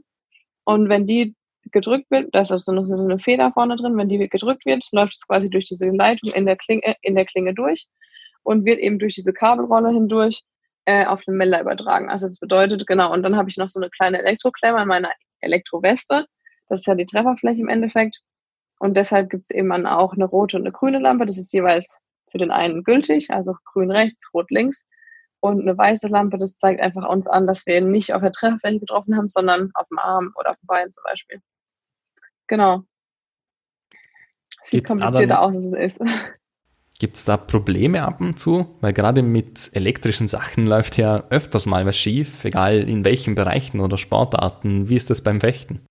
[0.65, 1.35] Und wenn die
[1.71, 4.85] gedrückt wird, da ist also noch so eine Feder vorne drin, wenn die gedrückt wird,
[4.91, 7.87] läuft es quasi durch diese Leitung in der Klinge, in der Klinge durch
[8.43, 10.43] und wird eben durch diese Kabelrolle hindurch
[10.87, 12.09] äh, auf den Melder übertragen.
[12.09, 15.11] Also das bedeutet, genau, und dann habe ich noch so eine kleine Elektroklemme an meiner
[15.41, 16.25] Elektroweste.
[16.69, 18.21] Das ist ja die Trefferfläche im Endeffekt.
[18.79, 21.25] Und deshalb gibt es eben dann auch eine rote und eine grüne Lampe.
[21.25, 21.99] Das ist jeweils
[22.31, 24.85] für den einen gültig, also grün rechts, rot links.
[25.41, 28.31] Und eine weiße Lampe, das zeigt einfach uns an, dass wir ihn nicht auf der
[28.31, 31.41] Trefferfläche getroffen haben, sondern auf dem Arm oder auf dem Bein zum Beispiel.
[32.47, 32.83] Genau.
[34.63, 36.01] Sieht komplizierter aus, als es ist.
[36.99, 38.75] Gibt es da Probleme ab und zu?
[38.81, 43.81] Weil gerade mit elektrischen Sachen läuft ja öfters mal was schief, egal in welchen Bereichen
[43.81, 44.89] oder Sportarten.
[44.89, 45.85] Wie ist das beim Fechten?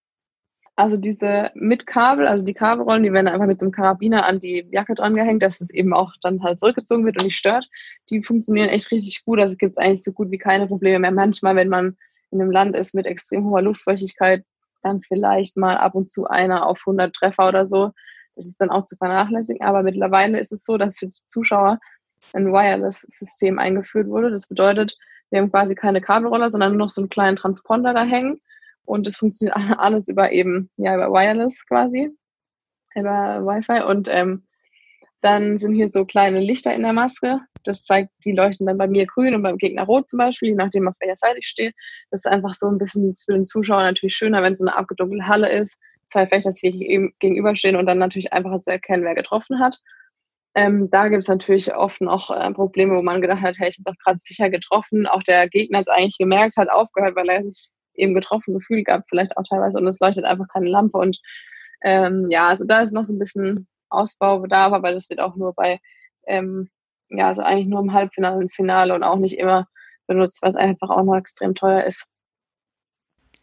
[0.75, 4.41] Also diese mit Kabel, also die Kabelrollen, die werden einfach mit so einem Karabiner an
[4.41, 7.67] die Jacke dran gehängt, dass es eben auch dann halt zurückgezogen wird und nicht stört.
[8.11, 9.39] Die funktionieren echt richtig gut.
[9.39, 11.13] Also gibt es eigentlich so gut wie keine Probleme mehr.
[11.13, 11.97] Manchmal, wenn man
[12.31, 14.45] in einem Land ist mit extrem hoher Luftfeuchtigkeit,
[14.83, 17.93] dann vielleicht mal ab und zu einer auf 100 Treffer oder so.
[18.37, 19.67] Das ist dann auch zu vernachlässigen.
[19.67, 21.81] Aber mittlerweile ist es so, dass für die Zuschauer
[22.33, 24.31] ein Wireless-System eingeführt wurde.
[24.31, 24.97] Das bedeutet,
[25.31, 28.41] wir haben quasi keine Kabelroller, sondern nur noch so einen kleinen Transponder da hängen.
[28.85, 32.11] Und es funktioniert alles über eben, ja, über Wireless quasi,
[32.95, 33.83] über Wi-Fi.
[33.83, 34.45] Und ähm,
[35.21, 37.41] dann sind hier so kleine Lichter in der Maske.
[37.65, 40.55] Das zeigt, die leuchten dann bei mir grün und beim Gegner rot zum Beispiel, je
[40.55, 41.73] nachdem, auf welcher Seite ich stehe.
[42.11, 44.77] Das ist einfach so ein bisschen für den Zuschauer natürlich schöner, wenn es so eine
[44.77, 46.79] abgedunkelte Halle ist zwei Fechter sich
[47.19, 49.79] gegenüberstehen und dann natürlich einfacher zu erkennen, wer getroffen hat.
[50.55, 53.79] Ähm, da gibt es natürlich oft noch äh, Probleme, wo man gedacht hat, hey, ich
[53.79, 55.07] habe doch gerade sicher getroffen.
[55.07, 58.87] Auch der Gegner hat es eigentlich gemerkt, hat aufgehört, weil er sich eben getroffen gefühlt
[58.87, 60.99] gab, vielleicht auch teilweise, und es leuchtet einfach keine Lampe.
[60.99, 61.21] Und
[61.83, 65.55] ähm, ja, also da ist noch so ein bisschen Ausbaubedarf, aber das wird auch nur
[65.55, 65.79] bei,
[66.27, 66.71] ähm,
[67.11, 69.67] ja, also eigentlich nur im Halbfinale und Finale und auch nicht immer
[70.07, 72.09] benutzt, es einfach auch noch extrem teuer ist.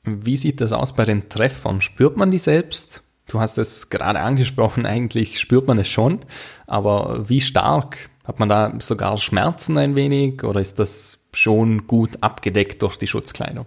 [0.06, 1.82] Wie sieht das aus bei den Treffern?
[1.82, 3.04] Spürt man die selbst?
[3.28, 6.26] Du hast es gerade angesprochen, eigentlich spürt man es schon,
[6.68, 8.10] aber wie stark?
[8.26, 13.08] Hat man da sogar Schmerzen ein wenig oder ist das schon gut abgedeckt durch die
[13.08, 13.66] Schutzkleidung?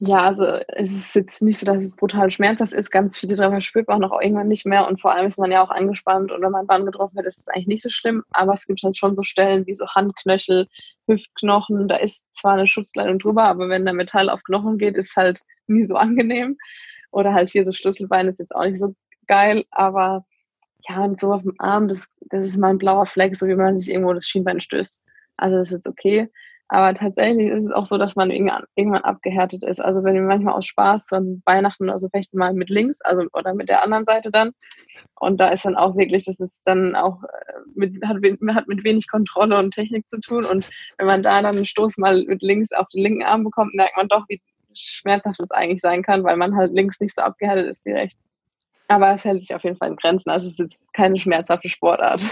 [0.00, 2.90] Ja, also es ist jetzt nicht so, dass es brutal schmerzhaft ist.
[2.92, 5.60] Ganz viele Treffer spürt man auch irgendwann nicht mehr und vor allem ist man ja
[5.64, 8.22] auch angespannt und wenn man dann getroffen wird, ist es eigentlich nicht so schlimm.
[8.30, 10.68] Aber es gibt halt schon so Stellen wie so Handknöchel,
[11.08, 11.88] Hüftknochen.
[11.88, 15.40] Da ist zwar eine Schutzkleidung drüber, aber wenn der Metall auf Knochen geht, ist halt
[15.66, 16.56] nie so angenehm.
[17.10, 18.94] Oder halt hier so Schlüsselbein ist jetzt auch nicht so
[19.26, 20.24] geil, aber
[20.88, 23.56] ja, und so auf dem Arm, das, das ist mal ein blauer Fleck, so wie
[23.56, 25.02] man sich irgendwo das Schienbein stößt.
[25.36, 26.30] Also das ist jetzt okay.
[26.70, 29.80] Aber tatsächlich ist es auch so, dass man irgendwann abgehärtet ist.
[29.80, 33.26] Also wenn wir manchmal aus Spaß an Weihnachten oder so fechten mal mit links, also
[33.32, 34.52] oder mit der anderen Seite dann.
[35.18, 38.18] Und da ist dann auch wirklich, das ist dann auch äh, mit, hat,
[38.54, 40.44] hat mit wenig Kontrolle und Technik zu tun.
[40.44, 43.74] Und wenn man da dann einen Stoß mal mit links auf den linken Arm bekommt,
[43.74, 44.40] merkt man doch, wie
[44.74, 48.18] schmerzhaft es eigentlich sein kann, weil man halt links nicht so abgehärtet ist wie rechts.
[48.88, 50.30] Aber es hält sich auf jeden Fall in Grenzen.
[50.30, 52.22] Also es ist keine schmerzhafte Sportart.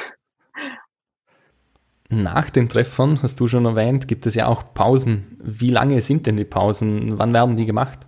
[2.09, 5.39] Nach den Treffern, hast du schon erwähnt, gibt es ja auch Pausen.
[5.43, 7.19] Wie lange sind denn die Pausen?
[7.19, 8.07] Wann werden die gemacht?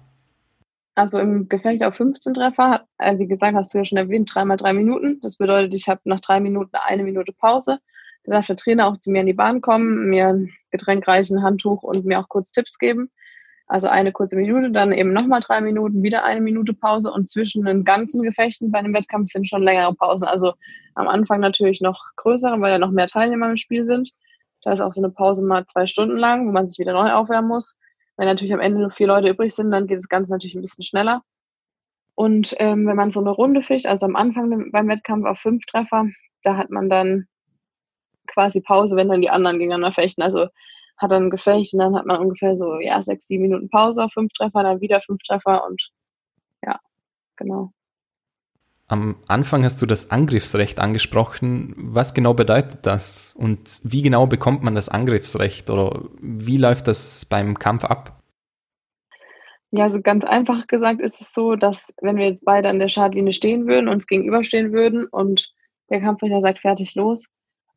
[0.94, 4.56] Also im Gefecht auf 15 Treffer, äh, wie gesagt, hast du ja schon erwähnt, dreimal
[4.56, 5.20] drei Minuten.
[5.20, 7.78] Das bedeutet, ich habe nach drei Minuten eine Minute Pause.
[8.24, 11.42] Da darf der Trainer auch zu mir in die Bahn kommen, mir ein Getränk reichen,
[11.42, 13.10] Handtuch und mir auch kurz Tipps geben.
[13.68, 17.66] Also eine kurze Minute, dann eben nochmal drei Minuten, wieder eine Minute Pause und zwischen
[17.66, 20.26] den ganzen Gefechten bei einem Wettkampf sind schon längere Pausen.
[20.26, 20.54] Also
[20.94, 24.10] am Anfang natürlich noch größere, weil ja noch mehr Teilnehmer im Spiel sind.
[24.62, 27.12] Da ist auch so eine Pause mal zwei Stunden lang, wo man sich wieder neu
[27.12, 27.78] aufwärmen muss.
[28.16, 30.62] Wenn natürlich am Ende nur vier Leute übrig sind, dann geht das Ganze natürlich ein
[30.62, 31.22] bisschen schneller.
[32.14, 35.66] Und ähm, wenn man so eine Runde ficht, also am Anfang beim Wettkampf auf fünf
[35.66, 36.06] Treffer,
[36.42, 37.28] da hat man dann
[38.26, 40.22] quasi Pause, wenn dann die anderen gegeneinander fechten.
[40.22, 40.48] Also
[40.98, 44.04] hat dann ein Gefecht und dann hat man ungefähr so, ja, sechs, sieben Minuten Pause
[44.04, 45.90] auf fünf Treffer, dann wieder fünf Treffer und
[46.64, 46.78] ja,
[47.36, 47.72] genau.
[48.90, 51.74] Am Anfang hast du das Angriffsrecht angesprochen.
[51.76, 53.34] Was genau bedeutet das?
[53.36, 55.68] Und wie genau bekommt man das Angriffsrecht?
[55.68, 58.18] Oder wie läuft das beim Kampf ab?
[59.70, 62.88] Ja, also ganz einfach gesagt ist es so, dass wenn wir jetzt beide an der
[62.88, 65.52] Schadlinie stehen würden, uns gegenüberstehen würden und
[65.90, 67.26] der Kampfrichter sagt fertig los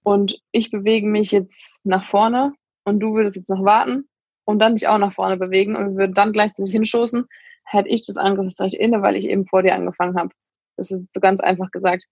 [0.03, 2.53] und ich bewege mich jetzt nach vorne,
[2.84, 4.08] und du würdest jetzt noch warten
[4.46, 7.26] und dann dich auch nach vorne bewegen und würden dann gleichzeitig hinstoßen,
[7.65, 10.30] hätte ich das Angriffsrecht inne, weil ich eben vor dir angefangen habe.
[10.78, 12.06] Das ist so ganz einfach gesagt.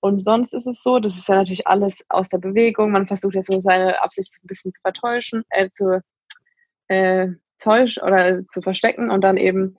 [0.00, 2.90] Und sonst ist es so, das ist ja natürlich alles aus der Bewegung.
[2.90, 6.00] Man versucht ja so seine Absicht so ein bisschen zu vertäuschen, äh, zu
[6.88, 9.76] äh, täuschen oder zu verstecken und dann eben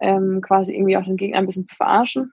[0.00, 2.32] ähm, quasi irgendwie auch den Gegner ein bisschen zu verarschen.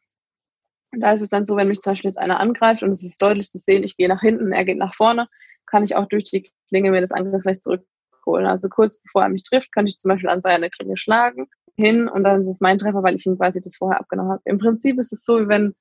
[0.94, 3.04] Und da ist es dann so, wenn mich zum Beispiel jetzt einer angreift und es
[3.04, 5.28] ist deutlich zu sehen, ich gehe nach hinten, er geht nach vorne,
[5.68, 8.46] kann ich auch durch die Klinge mir das Angriffsrecht zurückholen.
[8.46, 12.08] Also kurz bevor er mich trifft, könnte ich zum Beispiel an seine Klinge schlagen, hin
[12.08, 14.42] und dann ist es mein Treffer, weil ich ihm quasi das vorher abgenommen habe.
[14.46, 15.76] Im Prinzip ist es so, wie wenn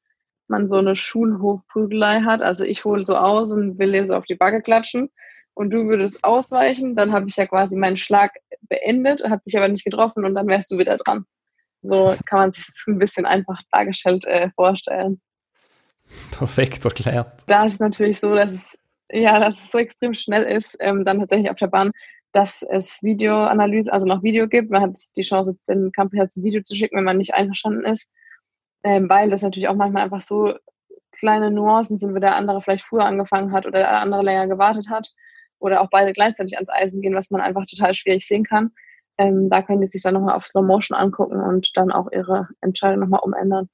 [0.49, 2.42] man so eine Schulhofprügelei hat.
[2.42, 5.11] Also ich hole so aus und will dir so auf die Backe klatschen
[5.55, 8.33] und du würdest ausweichen, dann habe ich ja quasi meinen Schlag
[8.68, 11.25] beendet, hat dich aber nicht getroffen und dann wärst du wieder dran.
[11.83, 15.20] So kann man sich das ein bisschen einfach dargestellt äh, vorstellen.
[16.31, 17.42] Perfekt erklärt.
[17.46, 18.79] Da ist es natürlich so, dass es
[19.11, 21.92] ja, dass es so extrem schnell ist, ähm, dann tatsächlich auf der Bahn,
[22.33, 24.71] dass es Videoanalyse, also noch Video gibt.
[24.71, 27.85] Man hat die Chance, den Kampf her zum Video zu schicken, wenn man nicht einverstanden
[27.85, 28.12] ist,
[28.85, 30.55] ähm, weil das natürlich auch manchmal einfach so
[31.12, 34.90] kleine Nuancen sind, wie der andere vielleicht früher angefangen hat oder der andere länger gewartet
[34.90, 35.12] hat
[35.59, 38.73] oder auch beide gleichzeitig ans Eisen gehen, was man einfach total schwierig sehen kann.
[39.19, 42.49] Ähm, da können die sich dann nochmal auf Slow Motion angucken und dann auch ihre
[42.61, 43.69] Entscheidung nochmal umändern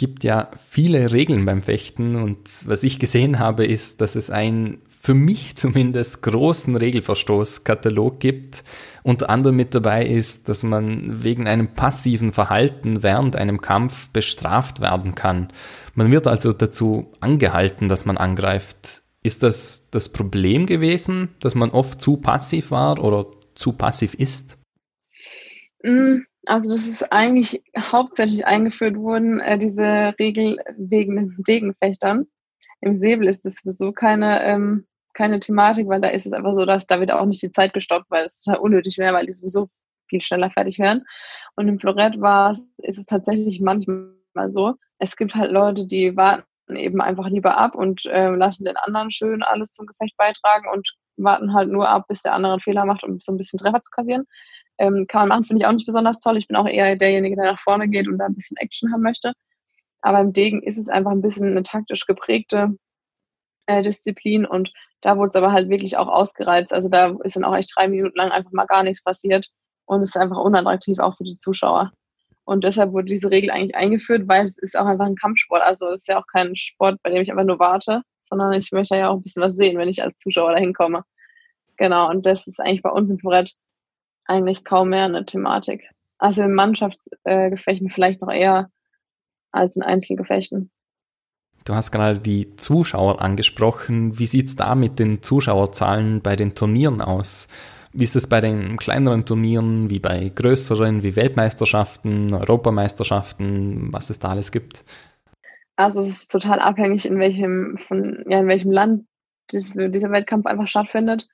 [0.00, 4.80] gibt ja viele Regeln beim Fechten und was ich gesehen habe, ist, dass es einen
[4.88, 8.64] für mich zumindest großen Regelverstoßkatalog gibt.
[9.02, 14.80] Unter anderem mit dabei ist, dass man wegen einem passiven Verhalten während einem Kampf bestraft
[14.80, 15.48] werden kann.
[15.94, 19.02] Man wird also dazu angehalten, dass man angreift.
[19.22, 24.56] Ist das das Problem gewesen, dass man oft zu passiv war oder zu passiv ist?
[25.82, 32.26] Mm, also das ist eigentlich hauptsächlich eingeführt worden, äh, diese Regel wegen den Degenfechtern.
[32.80, 36.64] Im Säbel ist es sowieso keine, ähm, keine Thematik, weil da ist es einfach so,
[36.64, 39.32] dass da wird auch nicht die Zeit gestoppt, weil es total unnötig wäre, weil die
[39.32, 39.68] sowieso
[40.08, 41.04] viel schneller fertig werden.
[41.56, 44.14] Und im Florett war ist es tatsächlich manchmal
[44.50, 44.74] so.
[44.98, 49.10] Es gibt halt Leute, die warten eben einfach lieber ab und äh, lassen den anderen
[49.10, 52.84] schön alles zum Gefecht beitragen und warten halt nur ab, bis der andere einen Fehler
[52.84, 54.24] macht, um so ein bisschen Treffer zu kassieren.
[54.78, 56.36] Ähm, kann man machen, finde ich auch nicht besonders toll.
[56.36, 59.02] Ich bin auch eher derjenige, der nach vorne geht und da ein bisschen Action haben
[59.02, 59.32] möchte.
[60.02, 62.76] Aber im Degen ist es einfach ein bisschen eine taktisch geprägte
[63.66, 66.72] äh, Disziplin und da wurde es aber halt wirklich auch ausgereizt.
[66.72, 69.46] Also da ist dann auch echt drei Minuten lang einfach mal gar nichts passiert.
[69.86, 71.92] und es ist einfach unattraktiv auch für die Zuschauer.
[72.44, 75.62] Und deshalb wurde diese Regel eigentlich eingeführt, weil es ist auch einfach ein Kampfsport.
[75.62, 78.72] Also es ist ja auch kein Sport, bei dem ich einfach nur warte, sondern ich
[78.72, 81.04] möchte ja auch ein bisschen was sehen, wenn ich als Zuschauer dahin komme.
[81.76, 83.54] Genau, und das ist eigentlich bei uns im Brett
[84.26, 85.90] eigentlich kaum mehr eine Thematik.
[86.18, 88.70] Also in Mannschaftsgefechten vielleicht noch eher
[89.50, 90.70] als in Einzelgefechten.
[91.64, 94.18] Du hast gerade die Zuschauer angesprochen.
[94.18, 97.48] Wie sieht es da mit den Zuschauerzahlen bei den Turnieren aus?
[97.92, 104.20] Wie ist es bei den kleineren Turnieren, wie bei größeren, wie Weltmeisterschaften, Europameisterschaften, was es
[104.20, 104.84] da alles gibt?
[105.80, 109.06] Also es ist total abhängig, in welchem, von, ja, in welchem Land
[109.50, 111.26] dieser Wettkampf einfach stattfindet.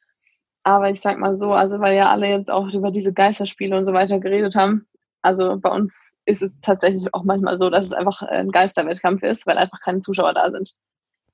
[0.63, 3.87] Aber ich sag mal so, also weil ja alle jetzt auch über diese Geisterspiele und
[3.87, 4.87] so weiter geredet haben.
[5.21, 9.49] Also bei uns ist es tatsächlich auch manchmal so, dass es einfach ein Geisterwettkampf ist,
[9.49, 10.71] weil einfach keine Zuschauer da sind.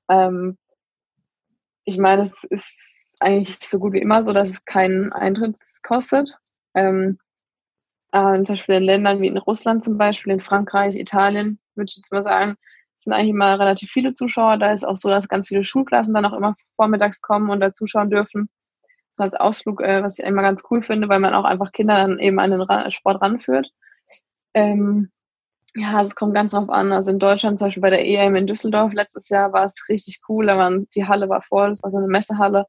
[0.09, 0.57] Ähm,
[1.85, 6.35] ich meine, es ist eigentlich so gut wie immer so, dass es keinen Eintritt kostet.
[6.73, 7.19] Ähm,
[8.11, 11.97] äh, zum Beispiel in Ländern wie in Russland zum Beispiel, in Frankreich, Italien, würde ich
[11.97, 12.57] jetzt mal sagen,
[12.95, 14.57] sind eigentlich immer relativ viele Zuschauer.
[14.57, 17.73] Da ist auch so, dass ganz viele Schulklassen dann auch immer vormittags kommen und da
[17.73, 18.49] zuschauen dürfen.
[18.83, 21.71] Das ist als Ausflug, äh, was ich immer ganz cool finde, weil man auch einfach
[21.71, 23.69] Kinder dann eben an den Sport ranführt.
[24.53, 25.11] Ähm,
[25.75, 26.91] ja, es kommt ganz drauf an.
[26.91, 30.21] Also in Deutschland, zum Beispiel bei der EM in Düsseldorf letztes Jahr, war es richtig
[30.29, 30.45] cool.
[30.45, 32.65] Da waren, die Halle war voll, es war so eine Messehalle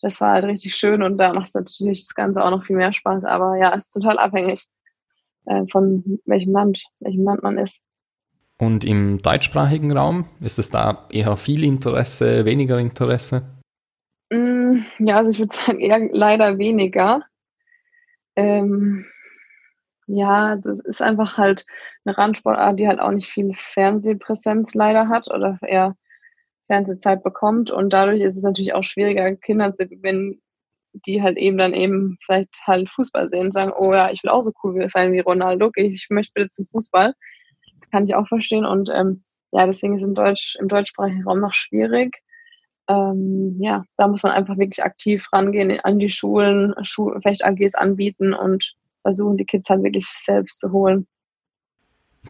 [0.00, 2.92] das war halt richtig schön und da macht natürlich das Ganze auch noch viel mehr
[2.92, 3.24] Spaß.
[3.24, 4.68] Aber ja, es ist total abhängig
[5.46, 7.80] äh, von welchem Land, welchem Land man ist.
[8.60, 13.42] Und im deutschsprachigen Raum ist es da eher viel Interesse, weniger Interesse?
[14.30, 17.22] Mm, ja, also ich würde sagen eher leider weniger.
[18.34, 19.06] Ähm,
[20.08, 21.66] ja, das ist einfach halt
[22.04, 25.96] eine Randsportart, die halt auch nicht viel Fernsehpräsenz leider hat oder eher
[26.66, 27.70] Fernsehzeit bekommt.
[27.70, 30.40] Und dadurch ist es natürlich auch schwieriger, Kinder zu gewinnen,
[30.92, 34.30] die halt eben dann eben vielleicht halt Fußball sehen und sagen, oh ja, ich will
[34.30, 37.14] auch so cool sein wie Ronaldo, ich möchte bitte zum Fußball.
[37.90, 38.64] Kann ich auch verstehen.
[38.64, 39.22] Und ähm,
[39.52, 42.22] ja, deswegen ist im, Deutsch, im deutschsprachigen Raum noch schwierig.
[42.88, 47.74] Ähm, ja, da muss man einfach wirklich aktiv rangehen an die Schulen, Schul vielleicht AGs
[47.74, 51.06] anbieten und versuchen, die Kids halt wirklich selbst zu holen.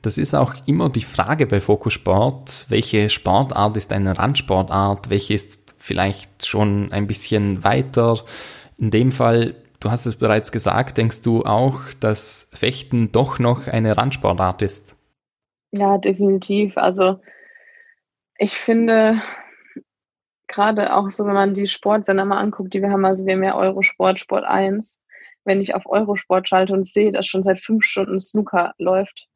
[0.03, 5.77] Das ist auch immer die Frage bei Fokussport, welche Sportart ist eine Randsportart, welche ist
[5.79, 8.19] vielleicht schon ein bisschen weiter.
[8.77, 13.67] In dem Fall, du hast es bereits gesagt, denkst du auch, dass Fechten doch noch
[13.67, 14.97] eine Randsportart ist?
[15.73, 16.77] Ja, definitiv.
[16.77, 17.21] Also
[18.39, 19.23] ich finde,
[20.49, 23.43] gerade auch so, wenn man die Sportsender mal anguckt, die wir haben, also wir haben
[23.45, 24.99] ja Eurosport, Sport 1,
[25.45, 29.29] wenn ich auf Eurosport schalte und sehe, dass schon seit fünf Stunden Snooker läuft,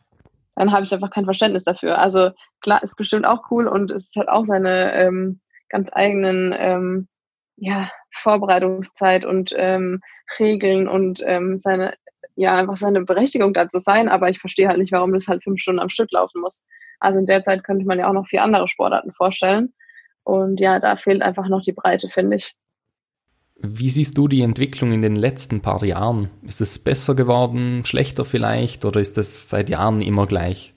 [0.57, 1.99] dann habe ich einfach kein Verständnis dafür.
[1.99, 7.09] Also klar, ist bestimmt auch cool und es hat auch seine ähm, ganz eigenen ähm,
[7.57, 10.01] ja, Vorbereitungszeit und ähm,
[10.38, 11.95] Regeln und ähm, seine,
[12.37, 15.61] ja, einfach seine Berechtigung dazu sein, aber ich verstehe halt nicht, warum das halt fünf
[15.61, 16.64] Stunden am Stück laufen muss.
[17.01, 19.73] Also in der Zeit könnte man ja auch noch vier andere Sportarten vorstellen.
[20.25, 22.55] Und ja, da fehlt einfach noch die Breite, finde ich.
[23.57, 26.31] Wie siehst du die Entwicklung in den letzten paar Jahren?
[26.42, 30.75] Ist es besser geworden, schlechter vielleicht oder ist es seit Jahren immer gleich?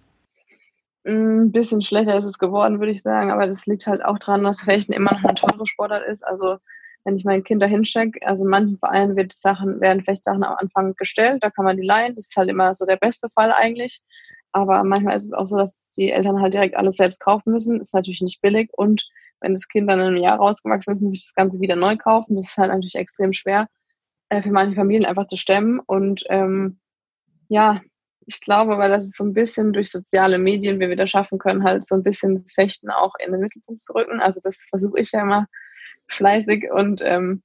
[1.03, 4.43] Ein bisschen schlechter ist es geworden, würde ich sagen, aber das liegt halt auch daran,
[4.43, 6.25] dass Fechten immer noch eine teure Sportart ist.
[6.25, 6.57] Also
[7.05, 10.57] wenn ich mein Kind da hinstecke, also in manchen Vereinen wird Sachen, werden Fechtsachen am
[10.57, 13.53] Anfang gestellt, da kann man die leihen, das ist halt immer so der beste Fall
[13.53, 14.01] eigentlich.
[14.51, 17.79] Aber manchmal ist es auch so, dass die Eltern halt direkt alles selbst kaufen müssen.
[17.79, 19.07] Ist natürlich nicht billig und
[19.41, 21.97] wenn das Kind dann in einem Jahr rausgewachsen ist, muss ich das Ganze wieder neu
[21.97, 22.35] kaufen.
[22.35, 23.67] Das ist halt natürlich extrem schwer
[24.29, 25.79] äh, für manche Familien einfach zu stemmen.
[25.85, 26.79] Und ähm,
[27.49, 27.81] ja,
[28.25, 31.63] ich glaube, weil das ist so ein bisschen durch soziale Medien, wir das schaffen können,
[31.63, 34.19] halt so ein bisschen das Fechten auch in den Mittelpunkt zu rücken.
[34.19, 35.47] Also das versuche ich ja immer
[36.07, 37.41] fleißig und ähm,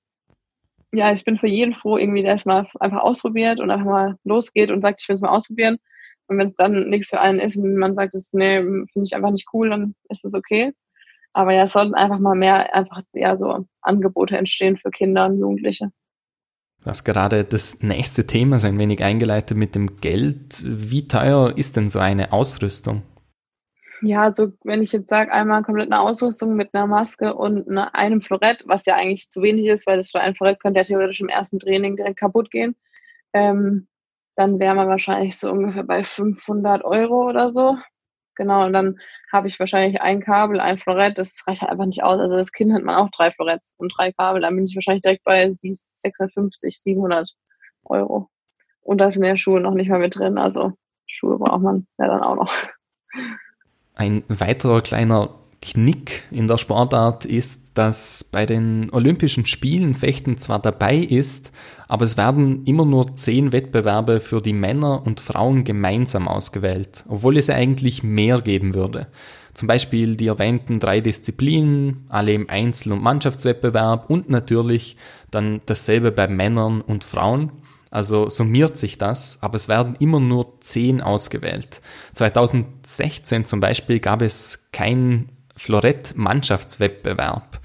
[0.93, 4.17] ja, ich bin für jeden froh, irgendwie, der es mal einfach ausprobiert und einfach mal
[4.25, 5.79] losgeht und sagt, ich will es mal ausprobieren.
[6.27, 9.15] Und wenn es dann nichts für einen ist und man sagt, das nee, finde ich
[9.15, 10.73] einfach nicht cool, dann ist es okay.
[11.33, 15.39] Aber ja, es sollten einfach mal mehr einfach ja so Angebote entstehen für Kinder und
[15.39, 15.91] Jugendliche.
[16.83, 20.63] Du hast gerade das nächste Thema so ein wenig eingeleitet mit dem Geld.
[20.65, 23.03] Wie teuer ist denn so eine Ausrüstung?
[24.03, 27.95] Ja, also wenn ich jetzt sage, einmal komplett eine Ausrüstung mit einer Maske und eine,
[27.95, 30.85] einem Florett, was ja eigentlich zu wenig ist, weil das für ein Florett könnte ja
[30.85, 32.77] theoretisch im ersten Training direkt kaputt gehen,
[33.35, 33.89] ähm,
[34.37, 37.77] dann wäre man wahrscheinlich so ungefähr bei 500 Euro oder so.
[38.37, 38.99] Genau, und dann
[39.33, 42.19] habe ich wahrscheinlich ein Kabel, ein Florett, das reicht halt einfach nicht aus.
[42.21, 45.03] Also das Kind hat man auch drei Floretts und drei Kabel, dann bin ich wahrscheinlich
[45.03, 47.31] direkt bei 650, 700
[47.85, 48.31] Euro.
[48.83, 50.73] Und da sind ja Schuhe noch nicht mal mit drin, also
[51.07, 52.53] Schuhe braucht man ja dann auch noch.
[54.01, 55.29] Ein weiterer kleiner
[55.61, 61.53] Knick in der Sportart ist, dass bei den Olympischen Spielen Fechten zwar dabei ist,
[61.87, 67.37] aber es werden immer nur zehn Wettbewerbe für die Männer und Frauen gemeinsam ausgewählt, obwohl
[67.37, 69.09] es ja eigentlich mehr geben würde.
[69.53, 74.97] Zum Beispiel die erwähnten drei Disziplinen, alle im Einzel- und Mannschaftswettbewerb und natürlich
[75.31, 77.53] dann dasselbe bei Männern und Frauen.
[77.91, 81.81] Also summiert sich das, aber es werden immer nur zehn ausgewählt.
[82.13, 87.61] 2016 zum Beispiel gab es kein Florett-Mannschaftswettbewerb.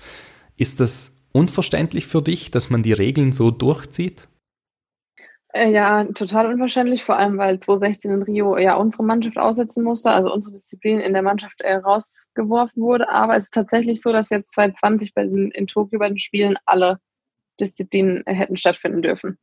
[0.57, 4.27] Ist das unverständlich für dich, dass man die Regeln so durchzieht?
[5.53, 10.11] Äh, ja, total unverständlich, vor allem weil 2016 in Rio ja unsere Mannschaft aussetzen musste,
[10.11, 13.09] also unsere Disziplin in der Mannschaft äh, rausgeworfen wurde.
[13.09, 16.57] Aber es ist tatsächlich so, dass jetzt 2020 bei den, in Tokio bei den Spielen
[16.65, 16.99] alle
[17.59, 19.37] Disziplinen äh, hätten stattfinden dürfen.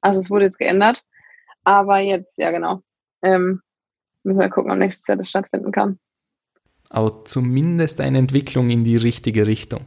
[0.00, 1.04] Also es wurde jetzt geändert.
[1.64, 2.82] Aber jetzt, ja genau,
[3.22, 3.60] ähm,
[4.22, 5.98] müssen wir gucken, ob nächstes Jahr das stattfinden kann.
[6.88, 9.84] Aber zumindest eine Entwicklung in die richtige Richtung.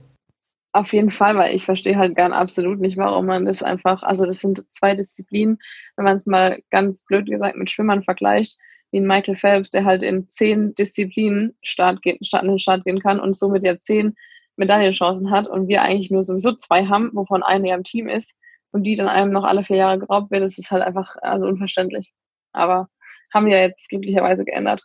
[0.71, 4.25] Auf jeden Fall, weil ich verstehe halt gar absolut nicht, warum man das einfach, also
[4.25, 5.59] das sind zwei Disziplinen,
[5.95, 8.57] wenn man es mal ganz blöd gesagt mit Schwimmern vergleicht,
[8.91, 12.85] wie ein Michael Phelps, der halt in zehn Disziplinen Start geht, Start in den Start
[12.85, 14.15] gehen kann und somit ja zehn
[14.55, 18.35] Medaillenchancen hat und wir eigentlich nur sowieso zwei haben, wovon eine ja im Team ist
[18.73, 21.45] und die dann einem noch alle vier Jahre geraubt wird, das ist halt einfach also
[21.45, 22.11] unverständlich.
[22.51, 22.89] Aber
[23.33, 24.83] haben wir jetzt glücklicherweise geändert.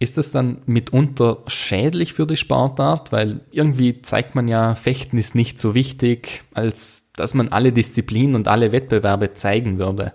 [0.00, 3.10] Ist das dann mitunter schädlich für die Sportart?
[3.12, 8.36] Weil irgendwie zeigt man ja, Fechten ist nicht so wichtig, als dass man alle Disziplinen
[8.36, 10.12] und alle Wettbewerbe zeigen würde.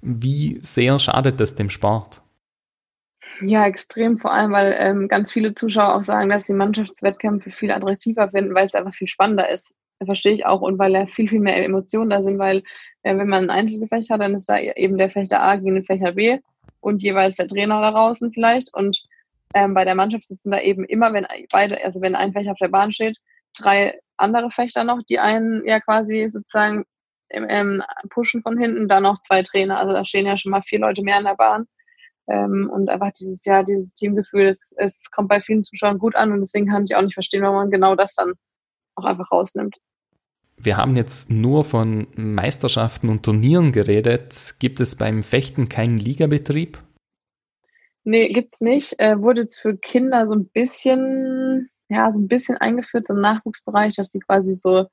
[0.00, 2.22] Wie sehr schadet das dem Sport?
[3.42, 7.70] Ja, extrem, vor allem, weil ähm, ganz viele Zuschauer auch sagen, dass sie Mannschaftswettkämpfe viel
[7.70, 9.74] attraktiver finden, weil es einfach viel spannender ist.
[10.04, 12.58] Verstehe ich auch und weil ja viel, viel mehr Emotionen da sind, weil
[13.02, 15.84] äh, wenn man ein Einzelgefecht hat, dann ist da eben der Fechter A gegen den
[15.84, 16.38] Fechter B
[16.80, 19.02] und jeweils der Trainer da draußen vielleicht und
[19.54, 22.58] ähm, bei der Mannschaft sitzen da eben immer, wenn beide, also wenn ein Fechter auf
[22.58, 23.16] der Bahn steht,
[23.58, 26.84] drei andere Fechter noch, die einen ja quasi sozusagen
[27.30, 29.78] ähm, pushen von hinten, dann noch zwei Trainer.
[29.78, 31.66] Also da stehen ja schon mal vier Leute mehr an der Bahn.
[32.28, 36.32] Ähm, und einfach dieses Jahr, dieses Teamgefühl, es, es kommt bei vielen Zuschauern gut an
[36.32, 38.34] und deswegen kann ich auch nicht verstehen, warum man genau das dann
[38.96, 39.76] auch einfach rausnimmt.
[40.58, 44.54] Wir haben jetzt nur von Meisterschaften und Turnieren geredet.
[44.58, 46.82] Gibt es beim Fechten keinen Ligabetrieb?
[48.04, 48.98] Nee, gibt's nicht.
[48.98, 53.20] Äh, wurde jetzt für Kinder so ein bisschen, ja, so ein bisschen eingeführt, so im
[53.20, 54.86] Nachwuchsbereich, dass die quasi so,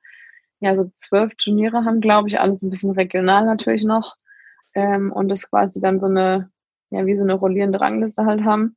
[0.60, 4.16] ja, so zwölf Turniere haben, glaube ich, alles ein bisschen regional natürlich noch.
[4.74, 6.50] Ähm, und das quasi dann so eine,
[6.90, 8.76] ja, wie so eine rollierende Rangliste halt haben.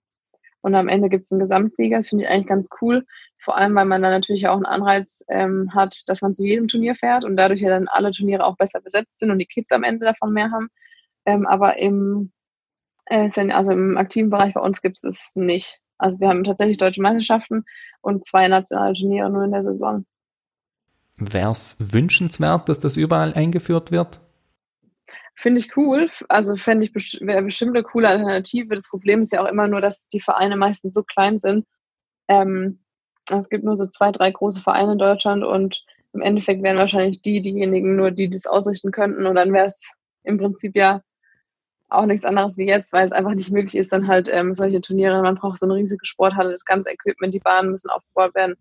[0.61, 1.97] Und am Ende gibt's einen Gesamtsieger.
[1.97, 3.05] Das finde ich eigentlich ganz cool.
[3.39, 6.67] Vor allem, weil man dann natürlich auch einen Anreiz ähm, hat, dass man zu jedem
[6.67, 9.71] Turnier fährt und dadurch ja dann alle Turniere auch besser besetzt sind und die Kids
[9.71, 10.69] am Ende davon mehr haben.
[11.25, 12.31] Ähm, aber im
[13.05, 15.79] äh, also im aktiven Bereich bei uns gibt es es nicht.
[15.97, 17.63] Also wir haben tatsächlich deutsche Meisterschaften
[18.01, 20.05] und zwei nationale Turniere nur in der Saison.
[21.17, 24.19] Wäre es wünschenswert, dass das überall eingeführt wird?
[25.35, 26.09] Finde ich cool.
[26.29, 28.75] Also fände ich wäre bestimmt eine coole Alternative.
[28.75, 31.65] Das Problem ist ja auch immer nur, dass die Vereine meistens so klein sind.
[32.27, 32.79] Ähm,
[33.30, 37.21] es gibt nur so zwei, drei große Vereine in Deutschland und im Endeffekt wären wahrscheinlich
[37.21, 39.25] die diejenigen nur, die das ausrichten könnten.
[39.25, 39.91] Und dann wäre es
[40.23, 41.01] im Prinzip ja
[41.89, 44.82] auch nichts anderes wie jetzt, weil es einfach nicht möglich ist, dann halt ähm, solche
[44.82, 48.55] Turniere, man braucht so eine riesige Sporthalle, das ganze Equipment, die Bahnen müssen aufgebaut werden.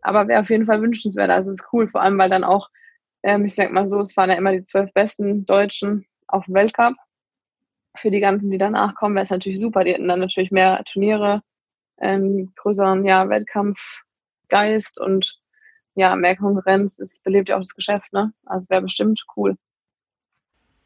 [0.00, 1.30] Aber wäre auf jeden Fall wünschenswert.
[1.30, 2.70] Also es ist cool, vor allem weil dann auch,
[3.22, 6.54] ähm, ich sag mal so, es fahren ja immer die zwölf besten Deutschen auf dem
[6.54, 6.94] Weltcup.
[7.96, 9.84] Für die ganzen, die danach kommen, wäre es natürlich super.
[9.84, 11.42] Die hätten dann natürlich mehr Turniere,
[11.98, 13.28] einen größeren ja,
[14.52, 15.38] Wettkampfgeist und
[15.94, 16.98] ja, mehr Konkurrenz.
[16.98, 18.32] Es belebt ja auch das Geschäft, ne?
[18.46, 19.56] Also wäre bestimmt cool.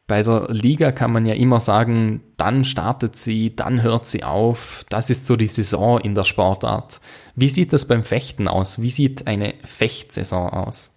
[0.09, 4.85] Bei der Liga kann man ja immer sagen, dann startet sie, dann hört sie auf.
[4.89, 7.01] Das ist so die Saison in der Sportart.
[7.35, 8.81] Wie sieht das beim Fechten aus?
[8.81, 10.93] Wie sieht eine Fechtsaison aus?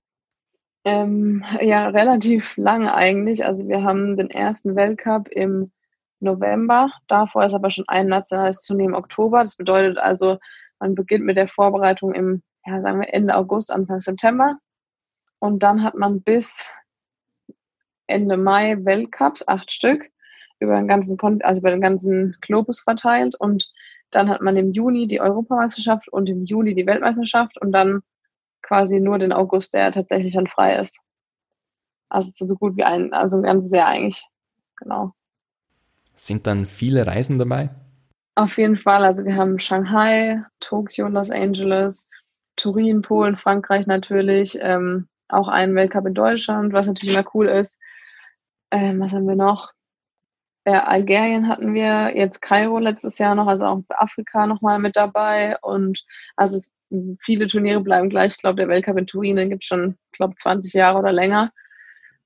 [0.85, 3.45] Ähm, ja, relativ lang eigentlich.
[3.45, 5.71] Also wir haben den ersten Weltcup im
[6.19, 6.91] November.
[7.07, 9.41] Davor ist aber schon ein nationales Turnier im Oktober.
[9.41, 10.37] Das bedeutet also,
[10.79, 14.57] man beginnt mit der Vorbereitung im, ja, sagen wir Ende August, Anfang September.
[15.39, 16.71] Und dann hat man bis
[18.07, 20.09] Ende Mai Weltcups, acht Stück,
[20.59, 23.35] über den ganzen, also über den ganzen Globus verteilt.
[23.39, 23.71] Und
[24.11, 28.01] dann hat man im Juni die Europameisterschaft und im Juli die Weltmeisterschaft und dann
[28.61, 30.99] quasi nur den August, der tatsächlich dann frei ist.
[32.09, 34.27] Also so gut wie ein, also ein ganzes Jahr eigentlich.
[34.77, 35.13] Genau.
[36.15, 37.69] Sind dann viele Reisen dabei?
[38.35, 39.05] Auf jeden Fall.
[39.05, 42.09] Also wir haben Shanghai, Tokio, Los Angeles,
[42.59, 47.79] Turin, Polen, Frankreich natürlich, ähm, auch einen Weltcup in Deutschland, was natürlich immer cool ist.
[48.71, 49.71] Ähm, was haben wir noch?
[50.65, 55.57] Äh, Algerien hatten wir, jetzt Kairo letztes Jahr noch, also auch Afrika nochmal mit dabei.
[55.61, 56.03] Und
[56.35, 56.73] also es,
[57.19, 58.33] viele Turniere bleiben gleich.
[58.33, 61.51] Ich glaube, der Weltcup in Turin, gibt es schon, glaube, 20 Jahre oder länger.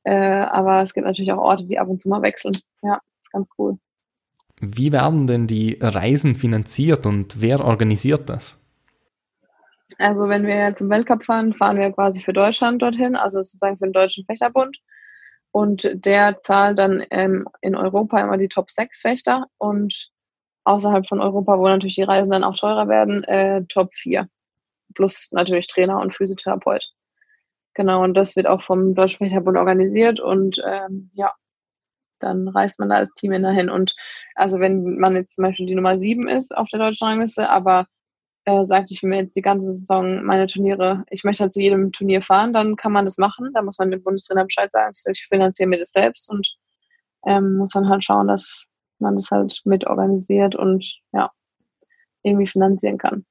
[0.04, 2.58] Äh, aber es gibt natürlich auch Orte, die ab und zu mal wechseln.
[2.82, 3.78] Ja, ist ganz cool.
[4.60, 8.63] Wie werden denn die Reisen finanziert und wer organisiert das?
[10.00, 13.86] Also wenn wir zum Weltcup fahren, fahren wir quasi für Deutschland dorthin, also sozusagen für
[13.86, 14.78] den Deutschen Fechterbund.
[15.52, 20.10] Und der zahlt dann ähm, in Europa immer die Top 6 Fechter und
[20.64, 24.28] außerhalb von Europa, wo natürlich die Reisen dann auch teurer werden, äh, Top 4.
[24.96, 26.90] Plus natürlich Trainer und Physiotherapeut.
[27.76, 31.34] Genau, und das wird auch vom Deutschen Fechterbund organisiert und ähm, ja,
[32.20, 33.70] dann reist man da als Team hin.
[33.70, 33.96] Und
[34.36, 37.86] also wenn man jetzt zum Beispiel die Nummer 7 ist auf der deutschen Rangliste, aber
[38.46, 41.92] äh, sagt, ich mir jetzt die ganze Saison meine Turniere, ich möchte halt zu jedem
[41.92, 43.52] Turnier fahren, dann kann man das machen.
[43.54, 46.56] Da muss man dem Bundestrainer Bescheid sagen, ich finanziere mir das selbst und
[47.26, 48.66] ähm, muss dann halt schauen, dass
[49.00, 51.32] man das halt mit organisiert und ja,
[52.22, 53.26] irgendwie finanzieren kann.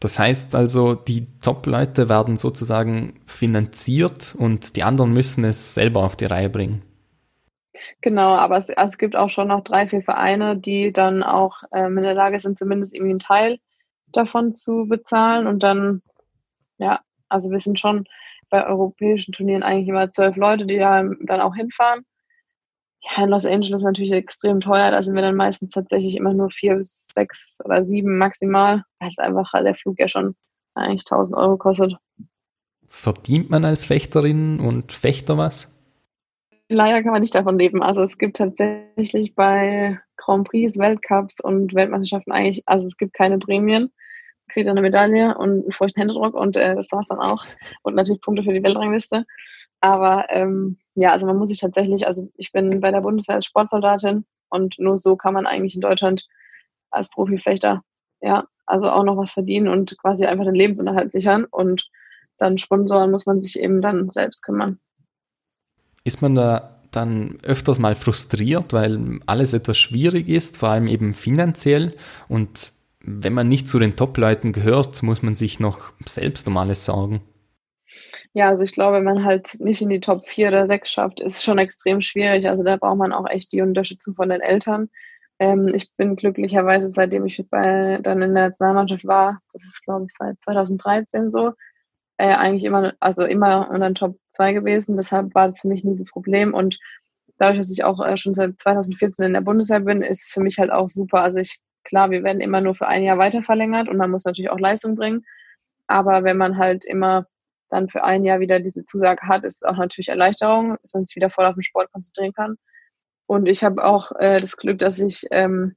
[0.00, 6.16] Das heißt also, die Top-Leute werden sozusagen finanziert und die anderen müssen es selber auf
[6.16, 6.82] die Reihe bringen.
[8.00, 11.96] Genau, aber es, es gibt auch schon noch drei, vier Vereine, die dann auch ähm,
[11.96, 13.58] in der Lage sind, zumindest irgendwie einen Teil
[14.12, 15.46] davon zu bezahlen.
[15.46, 16.02] Und dann,
[16.78, 18.06] ja, also wir sind schon
[18.50, 22.04] bei europäischen Turnieren eigentlich immer zwölf Leute, die da dann auch hinfahren.
[23.00, 24.90] Ja, in Los Angeles ist natürlich extrem teuer.
[24.90, 29.08] Da sind wir dann meistens tatsächlich immer nur vier bis sechs oder sieben maximal, weil
[29.08, 30.34] es einfach der Flug ja schon
[30.74, 31.96] eigentlich 1000 Euro kostet.
[32.86, 35.77] Verdient man als Fechterin und Fechter was?
[36.68, 37.82] Leider kann man nicht davon leben.
[37.82, 43.38] Also es gibt tatsächlich bei Grand Prix, Weltcups und Weltmeisterschaften eigentlich, also es gibt keine
[43.38, 43.92] Prämien.
[44.48, 47.44] Kriegt eine Medaille und einen feuchten Händedruck und äh, das war's dann auch.
[47.82, 49.24] Und natürlich Punkte für die Weltrangliste.
[49.80, 53.44] Aber ähm, ja, also man muss sich tatsächlich, also ich bin bei der Bundeswehr als
[53.44, 56.26] Sportsoldatin und nur so kann man eigentlich in Deutschland
[56.90, 57.82] als Profifechter
[58.20, 61.88] ja, also auch noch was verdienen und quasi einfach den Lebensunterhalt sichern und
[62.38, 64.78] dann Sponsoren muss man sich eben dann selbst kümmern.
[66.08, 71.12] Ist man da dann öfters mal frustriert, weil alles etwas schwierig ist, vor allem eben
[71.12, 71.94] finanziell.
[72.28, 76.86] Und wenn man nicht zu den Top-Leuten gehört, muss man sich noch selbst um alles
[76.86, 77.20] sorgen.
[78.32, 81.20] Ja, also ich glaube, wenn man halt nicht in die Top 4 oder 6 schafft,
[81.20, 82.48] ist es schon extrem schwierig.
[82.48, 84.88] Also da braucht man auch echt die Unterstützung von den Eltern.
[85.38, 90.06] Ähm, ich bin glücklicherweise, seitdem ich bei, dann in der Nationalmannschaft war, das ist glaube
[90.08, 91.52] ich seit 2013 so,
[92.18, 94.96] äh, eigentlich immer, also immer in den Top 2 gewesen.
[94.96, 96.52] Deshalb war das für mich nie das Problem.
[96.52, 96.78] Und
[97.38, 100.40] dadurch, dass ich auch äh, schon seit 2014 in der Bundeswehr bin, ist es für
[100.40, 101.22] mich halt auch super.
[101.22, 104.24] Also ich, klar, wir werden immer nur für ein Jahr weiter verlängert und man muss
[104.24, 105.24] natürlich auch Leistung bringen.
[105.86, 107.26] Aber wenn man halt immer
[107.70, 111.04] dann für ein Jahr wieder diese Zusage hat, ist es auch natürlich Erleichterung, dass man
[111.04, 112.56] sich wieder voll auf den Sport konzentrieren kann.
[113.26, 115.76] Und ich habe auch äh, das Glück, dass ich ähm,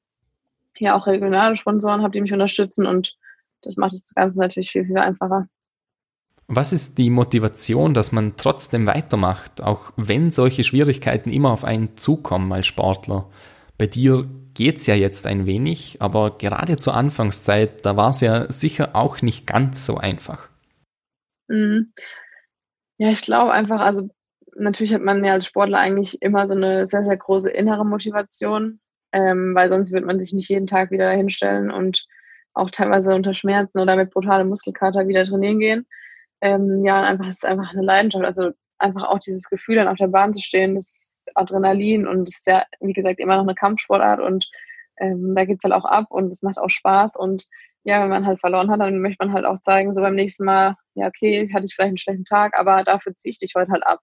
[0.80, 3.16] ja auch regionale Sponsoren habe, die mich unterstützen und
[3.62, 5.48] das macht das Ganze natürlich viel, viel einfacher.
[6.54, 11.96] Was ist die Motivation, dass man trotzdem weitermacht, auch wenn solche Schwierigkeiten immer auf einen
[11.96, 13.30] zukommen als Sportler?
[13.78, 18.52] Bei dir geht's ja jetzt ein wenig, aber gerade zur Anfangszeit, da war es ja
[18.52, 20.50] sicher auch nicht ganz so einfach.
[21.48, 21.94] Mhm.
[22.98, 24.10] Ja, ich glaube einfach, also
[24.54, 28.82] natürlich hat man ja als Sportler eigentlich immer so eine sehr, sehr große innere Motivation,
[29.14, 32.08] ähm, weil sonst wird man sich nicht jeden Tag wieder hinstellen und
[32.54, 35.88] auch teilweise unter Schmerzen oder mit brutalem Muskelkater wieder trainieren gehen
[36.42, 38.26] ähm, ja, einfach, es ist einfach eine Leidenschaft.
[38.26, 42.40] Also einfach auch dieses Gefühl, dann auf der Bahn zu stehen, das Adrenalin und es
[42.40, 44.50] ist ja, wie gesagt, immer noch eine Kampfsportart und
[44.98, 47.46] ähm, da geht's halt auch ab und es macht auch Spaß und
[47.84, 50.46] ja, wenn man halt verloren hat, dann möchte man halt auch zeigen, so beim nächsten
[50.46, 53.72] Mal, ja, okay, hatte ich vielleicht einen schlechten Tag, aber dafür ziehe ich dich heute
[53.72, 54.00] halt ab.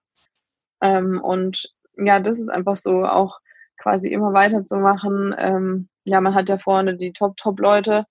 [0.81, 3.39] Ähm, und ja, das ist einfach so auch
[3.77, 5.33] quasi immer weiterzumachen.
[5.37, 8.05] Ähm, ja, man hat ja vorne die Top-Top-Leute,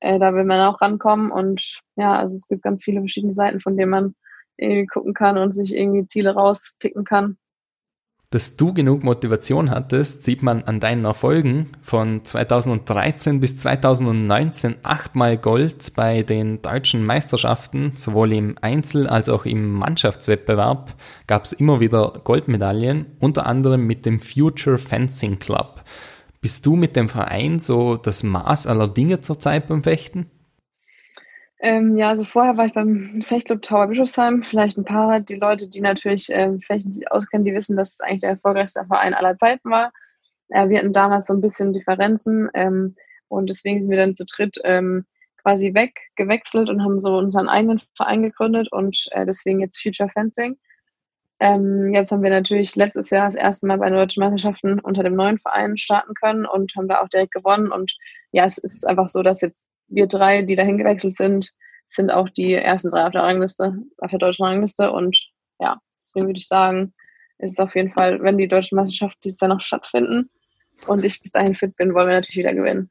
[0.00, 3.60] äh, da will man auch rankommen und ja, also es gibt ganz viele verschiedene Seiten,
[3.60, 4.14] von denen man
[4.56, 7.38] irgendwie gucken kann und sich irgendwie Ziele rauspicken kann.
[8.30, 11.70] Dass du genug Motivation hattest, sieht man an deinen Erfolgen.
[11.80, 19.46] Von 2013 bis 2019 achtmal Gold bei den deutschen Meisterschaften, sowohl im Einzel- als auch
[19.46, 20.94] im Mannschaftswettbewerb
[21.26, 25.82] gab es immer wieder Goldmedaillen, unter anderem mit dem Future Fencing Club.
[26.40, 30.30] Bist du mit dem Verein so das Maß aller Dinge zurzeit beim Fechten?
[31.60, 34.44] Ähm, ja, also vorher war ich beim Fechtclub Tower Bischofsheim.
[34.44, 38.00] Vielleicht ein paar, die Leute, die natürlich ähm, Fechten sich auskennen, die wissen, dass es
[38.00, 39.92] eigentlich der erfolgreichste Verein aller Zeiten war.
[40.50, 42.94] Äh, wir hatten damals so ein bisschen Differenzen ähm,
[43.26, 45.04] und deswegen sind wir dann zu dritt ähm,
[45.42, 50.56] quasi weggewechselt und haben so unseren eigenen Verein gegründet und äh, deswegen jetzt Future Fencing.
[51.40, 55.04] Ähm, jetzt haben wir natürlich letztes Jahr das erste Mal bei den deutschen Meisterschaften unter
[55.04, 57.70] dem neuen Verein starten können und haben da auch direkt gewonnen.
[57.70, 57.96] Und
[58.32, 61.50] ja, es ist einfach so, dass jetzt wir drei, die dahin gewechselt sind,
[61.86, 64.90] sind auch die ersten drei auf der Rangliste, auf der deutschen Rangliste.
[64.92, 65.30] Und
[65.60, 66.92] ja, deswegen würde ich sagen,
[67.38, 70.30] ist es auf jeden Fall, wenn die deutschen Meisterschaften dieses Jahr noch stattfinden
[70.86, 72.90] und ich bis dahin fit bin, wollen wir natürlich wieder gewinnen.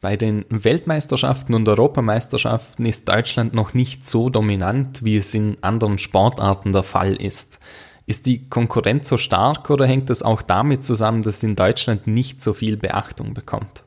[0.00, 5.98] Bei den Weltmeisterschaften und Europameisterschaften ist Deutschland noch nicht so dominant, wie es in anderen
[5.98, 7.58] Sportarten der Fall ist.
[8.06, 12.40] Ist die Konkurrenz so stark oder hängt das auch damit zusammen, dass in Deutschland nicht
[12.40, 13.84] so viel Beachtung bekommt?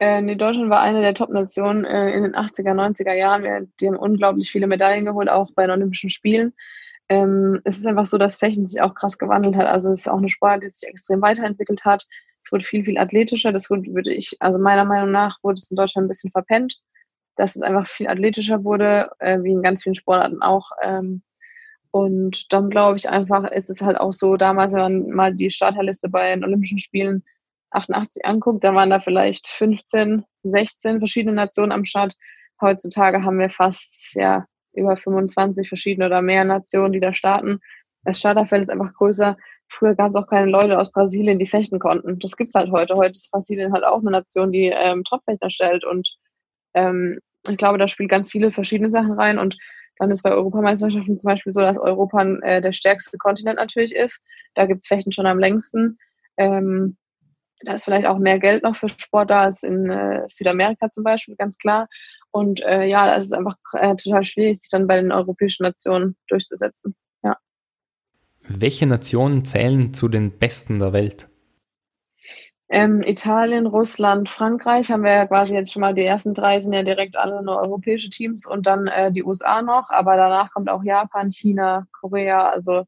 [0.00, 3.44] Äh, nee, Deutschland war eine der Top-Nationen äh, in den 80er, 90er Jahren.
[3.44, 6.52] Wir, die haben unglaublich viele Medaillen geholt, auch bei den Olympischen Spielen.
[7.08, 9.66] Ähm, es ist einfach so, dass Fechten sich auch krass gewandelt hat.
[9.66, 12.06] Also es ist auch eine Sportart, die sich extrem weiterentwickelt hat.
[12.44, 13.52] Es wurde viel, viel athletischer.
[13.52, 16.78] Das wurde, würde ich, also meiner Meinung nach, wurde es in Deutschland ein bisschen verpennt,
[17.36, 20.70] dass es einfach viel athletischer wurde, äh, wie in ganz vielen Sportarten auch.
[20.82, 21.22] Ähm,
[21.90, 25.50] und dann glaube ich einfach, ist es halt auch so, damals, wenn man mal die
[25.50, 27.24] Starterliste bei den Olympischen Spielen
[27.70, 32.14] 88 anguckt, da waren da vielleicht 15, 16 verschiedene Nationen am Start.
[32.60, 37.60] Heutzutage haben wir fast ja über 25 verschiedene oder mehr Nationen, die da starten.
[38.04, 39.36] Das Starterfeld ist einfach größer.
[39.68, 42.18] Früher gab es auch keine Leute aus Brasilien, die fechten konnten.
[42.18, 42.96] Das gibt's halt heute.
[42.96, 45.84] Heute ist Brasilien halt auch eine Nation, die ähm, Topfechter stellt.
[45.84, 46.16] Und
[46.74, 49.38] ähm, ich glaube, da spielt ganz viele verschiedene Sachen rein.
[49.38, 49.56] Und
[49.98, 54.24] dann ist bei Europameisterschaften zum Beispiel so, dass Europa äh, der stärkste Kontinent natürlich ist.
[54.54, 55.98] Da gibt's Fechten schon am längsten.
[56.36, 56.96] Ähm,
[57.64, 61.04] da ist vielleicht auch mehr Geld noch für Sport da als in äh, Südamerika zum
[61.04, 61.88] Beispiel, ganz klar.
[62.30, 66.16] Und äh, ja, das ist einfach äh, total schwierig, sich dann bei den europäischen Nationen
[66.28, 66.94] durchzusetzen.
[68.46, 71.28] Welche Nationen zählen zu den besten der Welt?
[72.68, 76.72] Ähm, Italien, Russland, Frankreich haben wir ja quasi jetzt schon mal, die ersten drei sind
[76.72, 80.70] ja direkt alle nur europäische Teams und dann äh, die USA noch, aber danach kommt
[80.70, 82.84] auch Japan, China, Korea, also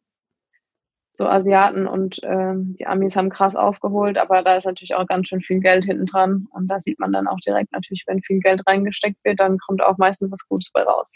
[1.12, 5.28] so Asiaten und ähm, die Amis haben krass aufgeholt, aber da ist natürlich auch ganz
[5.28, 6.46] schön viel Geld hinten dran.
[6.50, 9.82] Und da sieht man dann auch direkt natürlich, wenn viel Geld reingesteckt wird, dann kommt
[9.82, 11.14] auch meistens was Gutes bei raus.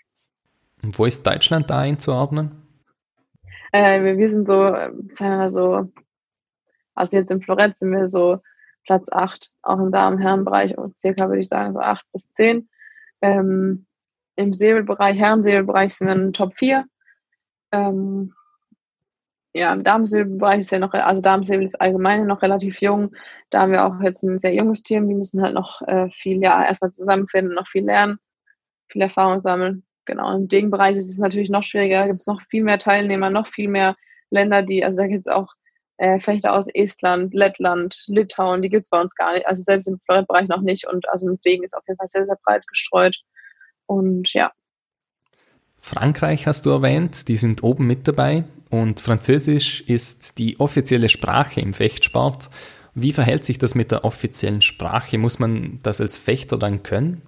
[0.82, 2.70] Und wo ist Deutschland da einzuordnen?
[3.73, 5.93] Äh, wir, wir, sind so, sagen wir mal so,
[6.95, 8.39] also jetzt im Florett sind wir so
[8.85, 12.68] Platz 8, auch im Damen-Herren-Bereich, circa würde ich sagen so 8 bis 10.
[13.23, 13.87] Ähm,
[14.37, 16.85] Im Säbelbereich, Herren-Säbelbereich sind wir in Top 4.
[17.73, 18.35] Ähm,
[19.53, 23.14] ja, im Damensäbelbereich ist ja noch, also Damensäbel ist allgemein noch relativ jung.
[23.51, 26.41] Da haben wir auch jetzt ein sehr junges Team, die müssen halt noch äh, viel,
[26.41, 28.18] ja, erstmal zusammenfinden, noch viel lernen,
[28.89, 29.85] viel Erfahrung sammeln.
[30.11, 33.31] Genau, im Ding-Bereich ist es natürlich noch schwieriger, da gibt es noch viel mehr Teilnehmer,
[33.31, 33.95] noch viel mehr
[34.31, 35.55] Länder, die, also da gibt es auch
[35.99, 39.87] äh, Fechter aus Estland, Lettland, Litauen, die gibt es bei uns gar nicht, also selbst
[39.87, 42.67] im Florett-Bereich noch nicht und also im Ding ist auf jeden Fall sehr, sehr breit
[42.67, 43.19] gestreut.
[43.87, 44.51] Und ja,
[45.79, 51.61] Frankreich hast du erwähnt, die sind oben mit dabei und Französisch ist die offizielle Sprache
[51.61, 52.51] im Fechtsport.
[52.95, 55.19] Wie verhält sich das mit der offiziellen Sprache?
[55.19, 57.23] Muss man das als Fechter dann können?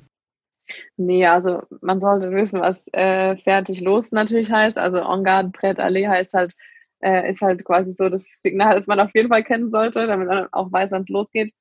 [0.96, 4.78] Nee, also man sollte wissen, was äh, fertig los natürlich heißt.
[4.78, 6.54] Also en garde, prêt, aller heißt halt,
[7.00, 10.28] äh, ist halt quasi so das Signal, das man auf jeden Fall kennen sollte, damit
[10.28, 11.52] man auch weiß, wann es losgeht.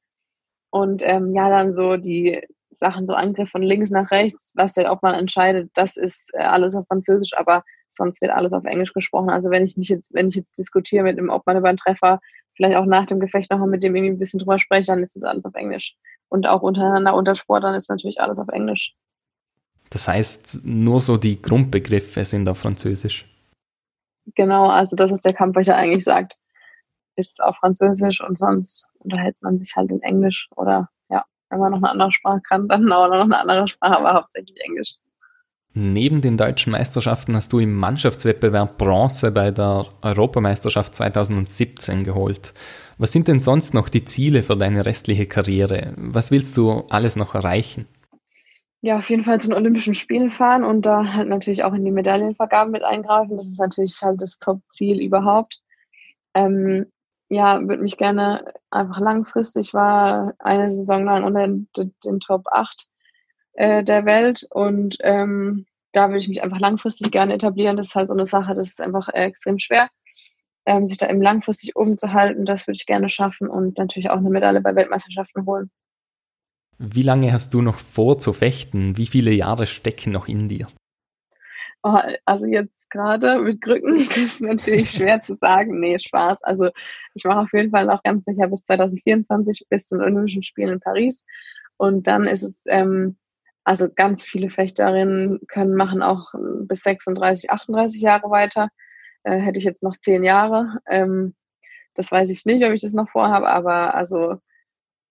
[0.71, 4.91] Und ähm, ja, dann so die Sachen, so Angriff von links nach rechts, was der
[4.91, 9.29] Obmann entscheidet, das ist äh, alles auf Französisch, aber sonst wird alles auf Englisch gesprochen.
[9.29, 12.19] Also wenn ich mich jetzt, wenn ich jetzt diskutiere mit dem Obmann über einen Treffer,
[12.55, 15.17] vielleicht auch nach dem Gefecht nochmal mit dem irgendwie ein bisschen drüber spreche, dann ist
[15.17, 15.95] es alles auf Englisch.
[16.31, 18.95] Und auch untereinander unter Sportlern ist natürlich alles auf Englisch.
[19.89, 23.27] Das heißt, nur so die Grundbegriffe sind auf Französisch.
[24.35, 26.37] Genau, also das ist der Kampfrichter eigentlich sagt,
[27.17, 30.89] ist auf Französisch und sonst unterhält man sich halt in Englisch oder
[31.51, 34.59] wenn man noch eine andere Sprache kann, dann auch noch eine andere Sprache, aber hauptsächlich
[34.61, 34.95] Englisch.
[35.73, 42.53] Neben den deutschen Meisterschaften hast du im Mannschaftswettbewerb Bronze bei der Europameisterschaft 2017 geholt.
[42.97, 45.93] Was sind denn sonst noch die Ziele für deine restliche Karriere?
[45.95, 47.87] Was willst du alles noch erreichen?
[48.81, 51.85] Ja, auf jeden Fall zu den Olympischen Spielen fahren und da halt natürlich auch in
[51.85, 53.37] die Medaillenvergabe mit eingreifen.
[53.37, 55.61] Das ist natürlich halt das Top-Ziel überhaupt.
[56.33, 56.87] Ähm,
[57.29, 61.69] ja, würde mich gerne einfach langfristig war eine Saison lang unter den,
[62.03, 62.90] den Top 8
[63.61, 67.77] äh, der Welt und ähm, da würde ich mich einfach langfristig gerne etablieren.
[67.77, 69.89] Das ist halt so eine Sache, das ist einfach äh, extrem schwer,
[70.65, 72.45] ähm, sich da eben langfristig oben zu halten.
[72.45, 75.69] Das würde ich gerne schaffen und natürlich auch eine Medaille bei Weltmeisterschaften holen.
[76.79, 78.97] Wie lange hast du noch vor zu fechten?
[78.97, 80.67] Wie viele Jahre stecken noch in dir?
[81.83, 85.79] Oh, also jetzt gerade mit Krücken ist natürlich schwer zu sagen.
[85.79, 86.41] Nee, Spaß.
[86.41, 86.69] Also
[87.13, 90.73] ich mache auf jeden Fall noch ganz sicher bis 2024 bis zu den Olympischen Spielen
[90.73, 91.23] in Paris.
[91.77, 93.17] Und dann ist es, ähm,
[93.63, 96.33] also ganz viele Fechterinnen können machen auch
[96.63, 98.69] bis 36, 38 Jahre weiter.
[99.23, 100.79] äh, hätte ich jetzt noch zehn Jahre.
[100.89, 101.35] Ähm,
[101.95, 104.37] das weiß ich nicht, ob ich das noch vorhabe, aber also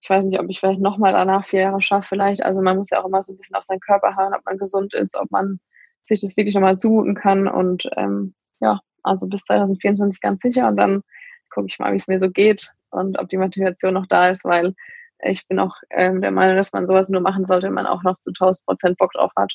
[0.02, 2.42] ich weiß nicht, ob ich vielleicht nochmal danach vier Jahre schaffe, vielleicht.
[2.44, 4.58] Also man muss ja auch immer so ein bisschen auf seinen Körper hören, ob man
[4.58, 5.60] gesund ist, ob man
[6.04, 7.48] sich das wirklich nochmal zumuten kann.
[7.48, 11.02] Und ähm, ja, also bis 2024 ganz sicher und dann
[11.50, 14.44] gucke ich mal, wie es mir so geht und ob die Motivation noch da ist,
[14.44, 14.74] weil
[15.22, 18.02] ich bin auch ähm, der Meinung, dass man sowas nur machen sollte, wenn man auch
[18.02, 19.52] noch zu 1000 Prozent Bock drauf hat.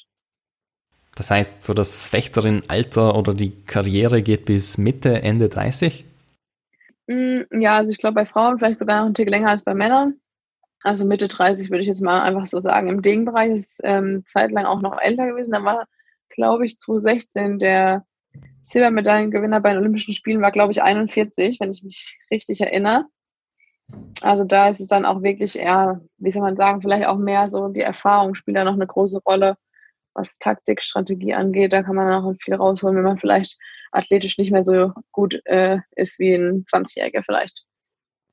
[1.16, 6.05] Das heißt, so das Fechterin-Alter oder die Karriere geht bis Mitte, Ende 30?
[7.07, 9.74] Mm, ja, also ich glaube bei Frauen vielleicht sogar noch ein Tick länger als bei
[9.74, 10.20] Männern.
[10.84, 12.89] Also Mitte 30 würde ich jetzt mal einfach so sagen.
[12.89, 15.51] Im Degenbereich ist ähm, zeitlang auch noch älter gewesen.
[15.51, 15.88] Da war,
[16.30, 18.05] glaube ich, 2016 der
[18.61, 23.05] Silbermedaillengewinner bei den Olympischen Spielen war, glaube ich, 41, wenn ich mich richtig erinnere.
[24.21, 27.47] Also da ist es dann auch wirklich eher, wie soll man sagen, vielleicht auch mehr
[27.49, 29.57] so die Erfahrung spielt da noch eine große Rolle,
[30.13, 31.73] was Taktik, Strategie angeht.
[31.73, 33.57] Da kann man auch viel rausholen, wenn man vielleicht
[33.91, 37.65] athletisch nicht mehr so gut äh, ist wie ein 20-Jähriger vielleicht.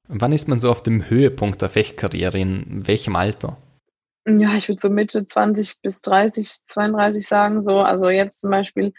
[0.08, 2.38] Wann ist man so auf dem Höhepunkt der Fechtkarriere?
[2.38, 3.56] In welchem Alter?
[4.26, 7.64] Ja, ich würde so Mitte 20 bis 30, 32 sagen.
[7.64, 8.92] So, also jetzt zum Beispiel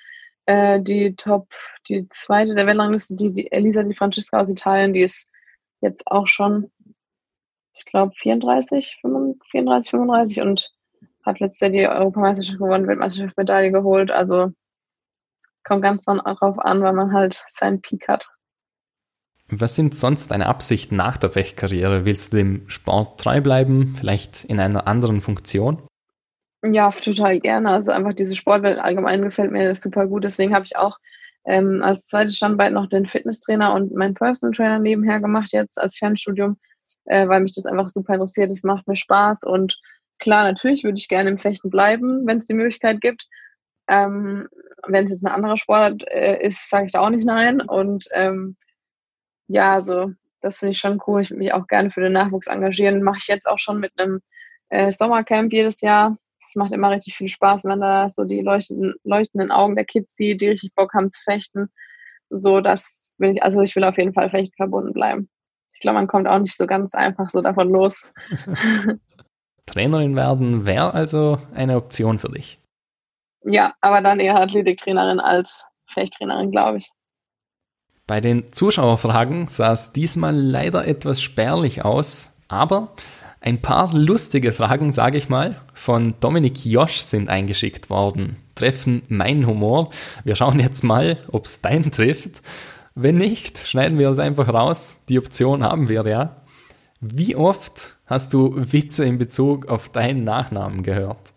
[0.46, 1.48] äh, die Top,
[1.88, 5.30] die zweite der Weltrangliste, die, die Elisa Di Francesca aus Italien, die ist
[5.84, 6.72] jetzt auch schon,
[7.74, 10.72] ich glaube, 34, 34, 35 und
[11.24, 14.12] hat letztes Jahr die Europameisterschaft gewonnen, Weltmeisterschaft Medaille geholt.
[14.12, 14.52] Also
[15.64, 18.28] kommt ganz darauf an, weil man halt seinen Peak hat.
[19.50, 22.06] Was sind sonst deine Absichten nach der Fechtkarriere?
[22.06, 25.82] Willst du dem Sport treu bleiben, vielleicht in einer anderen Funktion?
[26.64, 27.70] Ja, total gerne.
[27.70, 30.24] Also einfach diese Sportwelt allgemein gefällt mir super gut.
[30.24, 30.98] Deswegen habe ich auch
[31.46, 35.98] ähm, als zweites Standbein noch den Fitnesstrainer und meinen Personal Trainer nebenher gemacht jetzt als
[35.98, 36.58] Fernstudium,
[37.06, 38.52] äh, weil mich das einfach super interessiert.
[38.52, 39.78] Es macht mir Spaß und
[40.20, 43.28] klar, natürlich würde ich gerne im Fechten bleiben, wenn es die Möglichkeit gibt.
[43.90, 44.48] Ähm,
[44.88, 47.62] wenn es jetzt eine andere Sportart äh, ist, sage ich da auch nicht nein.
[47.62, 48.56] Und ähm,
[49.48, 51.22] ja, also das finde ich schon cool.
[51.22, 53.04] Ich würde mich auch gerne für den Nachwuchs engagieren.
[53.04, 54.22] Mache ich jetzt auch schon mit einem
[54.70, 56.18] äh, Sommercamp jedes Jahr
[56.54, 60.16] es macht immer richtig viel Spaß, wenn da so die leuchtenden, leuchtenden Augen der Kids
[60.16, 61.70] sieht, die richtig Bock haben zu fechten.
[62.30, 65.30] So, das will ich, also ich will auf jeden Fall fechten verbunden bleiben.
[65.74, 68.04] Ich glaube, man kommt auch nicht so ganz einfach so davon los.
[69.66, 72.60] Trainerin werden wäre also eine Option für dich.
[73.44, 76.92] Ja, aber dann eher Athletiktrainerin als Fechttrainerin, glaube ich.
[78.06, 82.94] Bei den Zuschauerfragen sah es diesmal leider etwas spärlich aus, aber
[83.44, 88.38] ein paar lustige Fragen, sage ich mal, von Dominik Josch sind eingeschickt worden.
[88.56, 89.92] Treffen meinen Humor.
[90.24, 92.42] Wir schauen jetzt mal, ob es deinen trifft.
[92.96, 95.02] Wenn nicht, schneiden wir es einfach raus.
[95.10, 96.38] Die Option haben wir ja.
[97.02, 101.34] Wie oft hast du Witze in Bezug auf deinen Nachnamen gehört?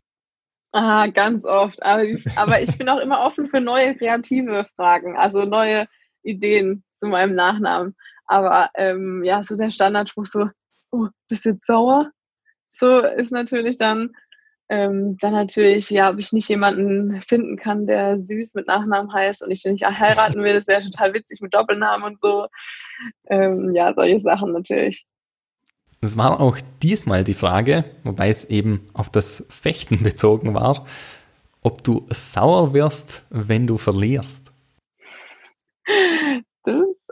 [0.70, 1.82] Ah, ganz oft.
[1.82, 5.88] Aber ich, aber ich bin auch immer offen für neue kreative Fragen, also neue
[6.22, 7.96] Ideen zu meinem Nachnamen.
[8.26, 10.50] Aber ähm, ja, so der Standardspruch so,
[10.97, 12.11] oh, bist du jetzt sauer?
[12.68, 14.14] So ist natürlich dann,
[14.68, 19.42] ähm, dann natürlich, ja, ob ich nicht jemanden finden kann, der süß mit Nachnamen heißt
[19.42, 22.49] und ich den nicht heiraten will, das wäre total witzig mit Doppelnamen und so.
[23.28, 25.07] Ähm, ja, solche Sachen natürlich.
[26.01, 30.86] Das war auch diesmal die Frage, wobei es eben auf das Fechten bezogen war,
[31.62, 34.53] ob du sauer wirst, wenn du verlierst.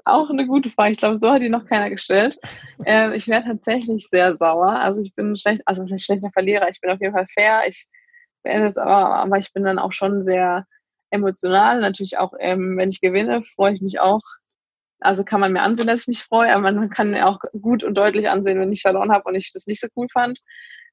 [0.07, 0.93] Auch eine gute Frage.
[0.93, 2.39] Ich glaube, so hat die noch keiner gestellt.
[2.85, 4.79] Äh, ich wäre tatsächlich sehr sauer.
[4.81, 6.69] Also ich bin schlecht, also was ist schlechter Verlierer.
[6.69, 7.63] Ich bin auf jeden Fall fair.
[7.67, 7.87] Ich
[8.43, 10.67] beende es aber, aber ich bin dann auch schon sehr
[11.11, 11.81] emotional.
[11.81, 14.21] Natürlich auch, ähm, wenn ich gewinne, freue ich mich auch.
[15.01, 17.85] Also kann man mir ansehen, dass ich mich freue, aber man kann mir auch gut
[17.85, 20.41] und deutlich ansehen, wenn ich verloren habe und ich das nicht so cool fand.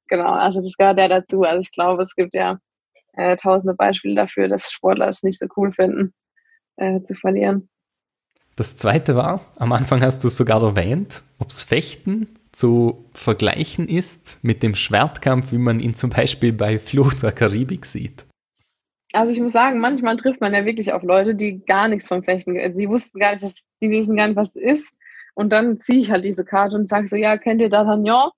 [0.08, 1.44] Genau, also das gehört ja dazu.
[1.44, 2.60] Also ich glaube, es gibt ja
[3.16, 6.14] äh, tausende Beispiele dafür, dass Sportler es nicht so cool finden,
[6.78, 7.71] äh, zu verlieren.
[8.56, 14.62] Das zweite war, am Anfang hast du sogar erwähnt, ob's Fechten zu vergleichen ist mit
[14.62, 18.26] dem Schwertkampf, wie man ihn zum Beispiel bei Flucht der Karibik sieht.
[19.14, 22.24] Also ich muss sagen, manchmal trifft man ja wirklich auf Leute, die gar nichts vom
[22.24, 24.94] Fechten, sie wussten gar nicht, die wissen gar nicht, was es ist.
[25.34, 28.32] Und dann ziehe ich halt diese Karte und sage so, ja, kennt ihr D'Artagnan?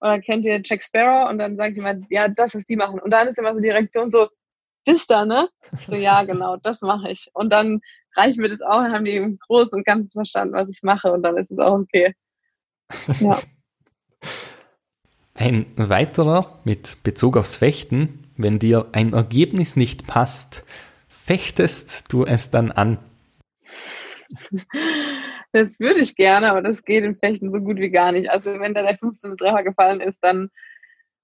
[0.00, 1.28] Oder kennt ihr Jack Sparrow?
[1.28, 3.00] Und dann sagt jemand, ja, das, was die machen.
[3.00, 4.28] Und dann ist immer so die Reaktion so,
[4.84, 5.48] das da, ne?
[5.78, 7.30] Ich so, ja, genau, das mache ich.
[7.34, 7.80] Und dann
[8.16, 11.22] reicht mir das auch, haben die im Großen und Ganzen verstanden, was ich mache und
[11.22, 12.14] dann ist es auch okay.
[13.20, 13.40] Ja.
[15.34, 20.64] Ein weiterer mit Bezug aufs Fechten, wenn dir ein Ergebnis nicht passt,
[21.08, 22.98] fechtest du es dann an?
[25.52, 28.30] Das würde ich gerne, aber das geht im Fechten so gut wie gar nicht.
[28.30, 29.36] Also wenn da der 15.
[29.36, 30.50] Treffer gefallen ist, dann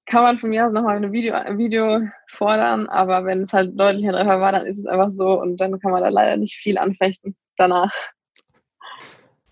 [0.07, 4.07] kann man von mir aus nochmal ein Video, Video fordern, aber wenn es halt deutlich
[4.07, 6.55] ein Treffer war, dann ist es einfach so und dann kann man da leider nicht
[6.55, 7.37] viel anfechten.
[7.57, 7.93] danach.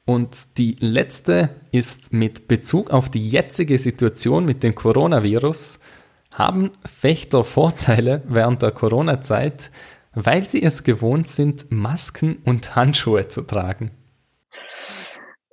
[0.07, 5.81] Und die letzte ist mit Bezug auf die jetzige Situation mit dem Coronavirus.
[6.33, 9.71] Haben Fechter Vorteile während der Corona-Zeit,
[10.13, 13.93] weil sie es gewohnt sind, Masken und Handschuhe zu tragen?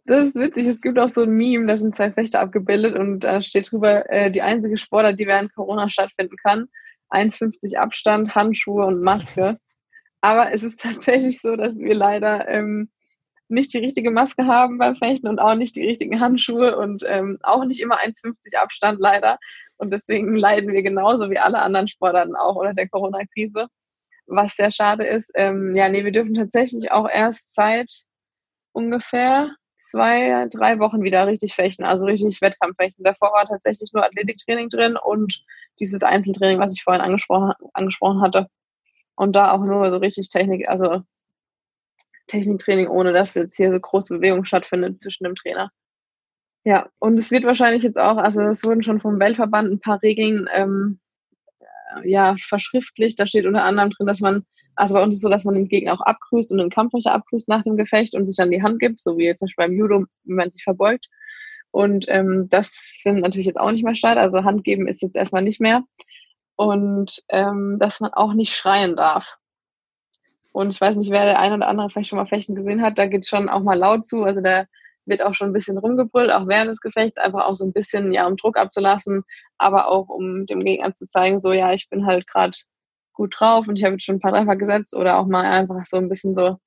[0.05, 0.67] Das ist witzig.
[0.67, 4.09] Es gibt auch so ein Meme, da sind zwei Fechter abgebildet und da steht drüber,
[4.09, 6.67] äh, die einzige Sportart, die während Corona stattfinden kann.
[7.11, 9.57] 1,50 Abstand, Handschuhe und Maske.
[10.21, 12.89] Aber es ist tatsächlich so, dass wir leider ähm,
[13.47, 17.37] nicht die richtige Maske haben beim Fechten und auch nicht die richtigen Handschuhe und ähm,
[17.43, 19.37] auch nicht immer 1,50 Abstand leider.
[19.77, 23.67] Und deswegen leiden wir genauso wie alle anderen Sportarten auch unter der Corona-Krise.
[24.27, 25.31] Was sehr schade ist.
[25.35, 27.91] Ähm, ja, nee, wir dürfen tatsächlich auch erst seit
[28.71, 29.51] ungefähr
[29.81, 33.03] zwei, drei Wochen wieder richtig fechten, also richtig Wettkampffechten.
[33.03, 35.43] Davor war tatsächlich nur Athletiktraining drin und
[35.79, 38.47] dieses Einzeltraining, was ich vorhin angesprochen, angesprochen hatte.
[39.15, 41.01] Und da auch nur so richtig Technik, also
[42.27, 45.71] Techniktraining, ohne dass jetzt hier so große Bewegung stattfindet zwischen dem Trainer.
[46.63, 50.01] Ja, und es wird wahrscheinlich jetzt auch, also es wurden schon vom Weltverband ein paar
[50.01, 50.99] Regeln ähm,
[52.03, 53.19] ja, verschriftlicht.
[53.19, 54.45] Da steht unter anderem drin, dass man,
[54.75, 57.13] also bei uns ist es so, dass man den Gegner auch abgrüßt und den Kampfrichter
[57.13, 59.65] abgrüßt nach dem Gefecht und sich dann die Hand gibt, so wie jetzt zum Beispiel
[59.65, 61.07] beim Judo, wenn man sich verbeugt.
[61.71, 62.69] Und ähm, das
[63.01, 64.17] findet natürlich jetzt auch nicht mehr statt.
[64.17, 65.83] Also Hand geben ist jetzt erstmal nicht mehr.
[66.55, 69.25] Und ähm, dass man auch nicht schreien darf.
[70.51, 72.97] Und ich weiß nicht, wer der eine oder andere vielleicht schon mal Fechten gesehen hat,
[72.97, 74.23] da geht es schon auch mal laut zu.
[74.23, 74.65] Also da
[75.05, 78.11] wird auch schon ein bisschen rumgebrüllt, auch während des Gefechts, einfach auch so ein bisschen,
[78.13, 79.23] ja, um Druck abzulassen,
[79.57, 82.57] aber auch um dem Gegner zu zeigen, so, ja, ich bin halt gerade
[83.13, 85.85] gut drauf und ich habe jetzt schon ein paar Treffer gesetzt oder auch mal einfach
[85.85, 86.57] so ein bisschen so,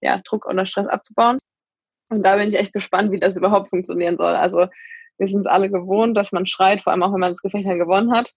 [0.00, 1.38] ja, Druck oder Stress abzubauen.
[2.08, 4.34] Und da bin ich echt gespannt, wie das überhaupt funktionieren soll.
[4.34, 4.66] Also
[5.18, 7.66] wir sind es alle gewohnt, dass man schreit, vor allem auch wenn man das Gefecht
[7.66, 8.32] dann gewonnen hat.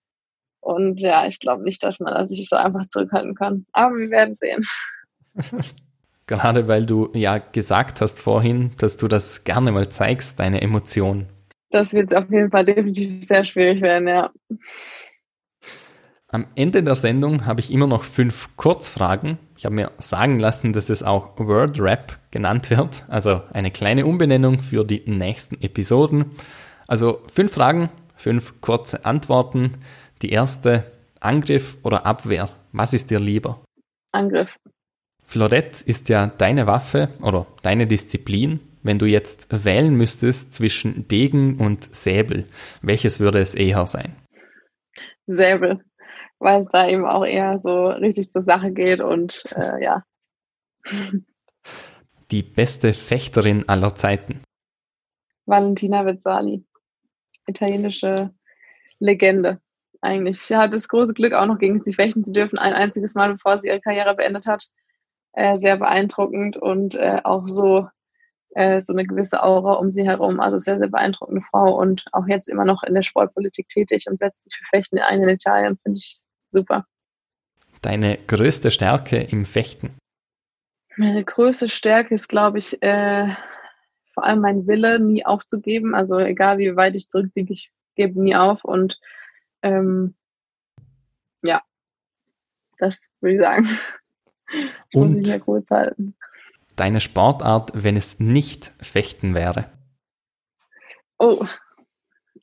[0.62, 3.66] Und ja, ich glaube nicht, dass man sich so einfach zurückhalten kann.
[3.72, 4.64] Aber wir werden sehen.
[6.28, 11.28] Gerade weil du ja gesagt hast vorhin, dass du das gerne mal zeigst, deine Emotionen.
[11.70, 14.32] Das wird auf jeden Fall definitiv sehr schwierig werden, ja.
[16.36, 19.38] Am Ende der Sendung habe ich immer noch fünf Kurzfragen.
[19.56, 24.06] Ich habe mir sagen lassen, dass es auch Word Rap genannt wird, also eine kleine
[24.06, 26.32] Umbenennung für die nächsten Episoden.
[26.90, 29.78] Also fünf Fragen, fünf kurze Antworten.
[30.22, 30.84] Die erste,
[31.22, 32.50] Angriff oder Abwehr.
[32.74, 33.64] Was ist dir lieber?
[34.12, 34.58] Angriff.
[35.24, 38.60] Florett ist ja deine Waffe oder deine Disziplin.
[38.84, 42.44] Wenn du jetzt wählen müsstest zwischen Degen und Säbel,
[42.82, 44.18] welches würde es eher sein?
[45.28, 45.80] Säbel,
[46.40, 50.04] weil es da eben auch eher so richtig zur Sache geht und äh, ja.
[52.32, 54.42] Die beste Fechterin aller Zeiten.
[55.46, 56.66] Valentina Vezzali,
[57.48, 58.32] italienische
[59.00, 59.60] Legende
[60.02, 60.40] eigentlich.
[60.40, 63.34] Sie hat das große Glück, auch noch gegen sie fechten zu dürfen, ein einziges Mal,
[63.34, 64.68] bevor sie ihre Karriere beendet hat
[65.36, 67.88] äh, sehr beeindruckend und äh, auch so
[68.56, 70.40] äh, so eine gewisse Aura um sie herum.
[70.40, 74.18] Also sehr, sehr beeindruckende Frau und auch jetzt immer noch in der Sportpolitik tätig und
[74.20, 75.78] setzt sich für Fechten ein in Italien.
[75.84, 76.86] Finde ich super.
[77.82, 79.96] Deine größte Stärke im Fechten?
[80.96, 83.28] Meine größte Stärke ist, glaube ich, äh,
[84.14, 85.94] vor allem mein Wille, nie aufzugeben.
[85.94, 88.64] Also egal wie weit ich zurückliege, ich gebe nie auf.
[88.64, 89.02] Und
[89.62, 90.16] ähm,
[91.44, 91.62] ja,
[92.78, 93.70] das würde ich sagen.
[94.94, 96.16] Und muss ich ja kurz halten.
[96.76, 99.70] Deine Sportart, wenn es nicht Fechten wäre?
[101.18, 101.46] Oh,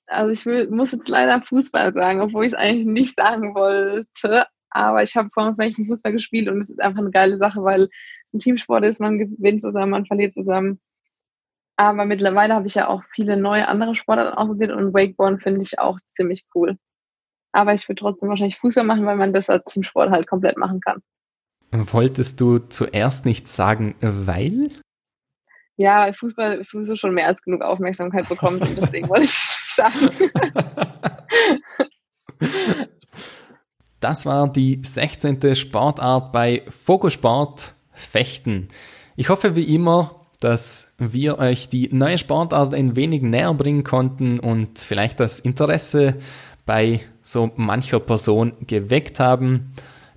[0.07, 4.47] also ich will, muss jetzt leider Fußball sagen, obwohl ich es eigentlich nicht sagen wollte.
[4.71, 7.89] Aber ich habe vorhin Fechten Fußball gespielt und es ist einfach eine geile Sache, weil
[8.27, 10.81] es ein Teamsport ist, man gewinnt zusammen, man verliert zusammen.
[11.77, 15.79] Aber mittlerweile habe ich ja auch viele neue andere Sportarten ausprobiert und Wakeboard finde ich
[15.79, 16.79] auch ziemlich cool.
[17.53, 20.81] Aber ich würde trotzdem wahrscheinlich Fußball machen, weil man das als Teamsport halt komplett machen
[20.81, 21.03] kann.
[21.73, 24.69] Wolltest du zuerst nicht sagen, weil?
[25.77, 29.39] Ja, Fußball ist sowieso schon mehr als genug Aufmerksamkeit bekommt und deswegen wollte ich
[29.75, 30.11] sagen.
[34.01, 35.55] Das war die 16.
[35.55, 38.67] Sportart bei Fokusport Fechten.
[39.15, 44.41] Ich hoffe wie immer, dass wir euch die neue Sportart ein wenig näher bringen konnten
[44.41, 46.17] und vielleicht das Interesse
[46.67, 49.73] bei so mancher Person geweckt haben.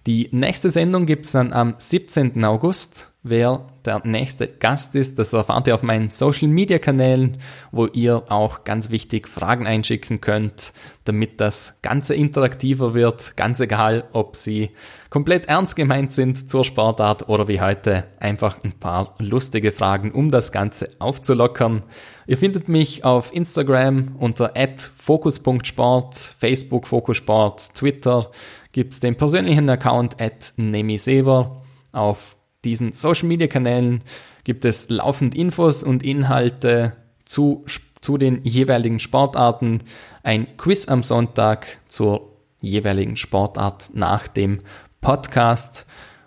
[0.08, 2.44] Die nächste Sendung gibt's dann am 17.
[2.46, 3.12] August.
[3.24, 7.40] Wer der nächste Gast ist, das erfahrt ihr auf meinen Social Media Kanälen,
[7.72, 10.74] wo ihr auch ganz wichtig Fragen einschicken könnt,
[11.06, 13.36] damit das Ganze interaktiver wird.
[13.36, 14.70] Ganz egal, ob sie
[15.10, 20.30] komplett ernst gemeint sind zur Sportart oder wie heute einfach ein paar lustige Fragen, um
[20.30, 21.82] das Ganze aufzulockern.
[22.28, 24.54] Ihr findet mich auf Instagram unter
[24.98, 28.30] @focus.sport, Facebook Fokussport, Twitter
[28.76, 31.62] gibt's den persönlichen Account at nemisever.
[31.94, 34.04] Auf diesen Social Media Kanälen
[34.44, 36.92] gibt es laufend Infos und Inhalte
[37.24, 37.64] zu,
[38.02, 39.80] zu den jeweiligen Sportarten.
[40.24, 44.60] Ein Quiz am Sonntag zur jeweiligen Sportart nach dem
[45.00, 45.86] Podcast.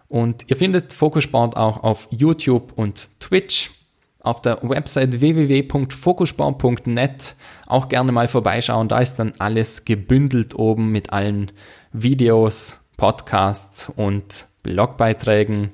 [0.08, 3.77] Und ihr findet Fokussport auch auf YouTube und Twitch.
[4.20, 8.88] Auf der Website www.fokussport.net auch gerne mal vorbeischauen.
[8.88, 11.52] Da ist dann alles gebündelt oben mit allen
[11.92, 15.72] Videos, Podcasts und Blogbeiträgen.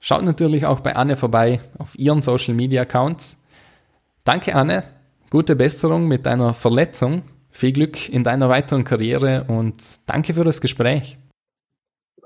[0.00, 3.42] Schaut natürlich auch bei Anne vorbei auf ihren Social Media Accounts.
[4.24, 4.84] Danke, Anne.
[5.28, 7.22] Gute Besserung mit deiner Verletzung.
[7.50, 9.76] Viel Glück in deiner weiteren Karriere und
[10.06, 11.18] danke für das Gespräch.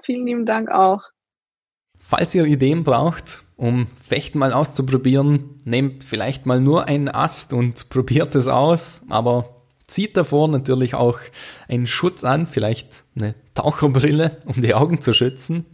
[0.02, 1.02] Vielen lieben Dank auch.
[2.06, 7.88] Falls ihr Ideen braucht, um Fechten mal auszuprobieren, nehmt vielleicht mal nur einen Ast und
[7.88, 11.18] probiert es aus, aber zieht davor natürlich auch
[11.66, 15.64] einen Schutz an, vielleicht eine Taucherbrille, um die Augen zu schützen.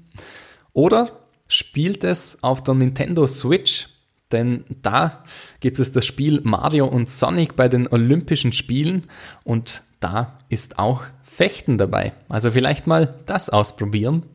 [0.72, 3.89] Oder spielt es auf der Nintendo Switch,
[4.31, 5.24] denn da
[5.59, 9.09] gibt es das Spiel Mario und Sonic bei den Olympischen Spielen
[9.43, 12.12] und da ist auch Fechten dabei.
[12.28, 14.26] Also vielleicht mal das ausprobieren.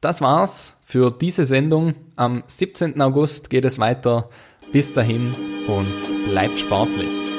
[0.00, 1.94] Das war's für diese Sendung.
[2.16, 3.00] Am 17.
[3.02, 4.30] August geht es weiter.
[4.72, 5.34] Bis dahin
[5.66, 7.29] und bleibt sportlich.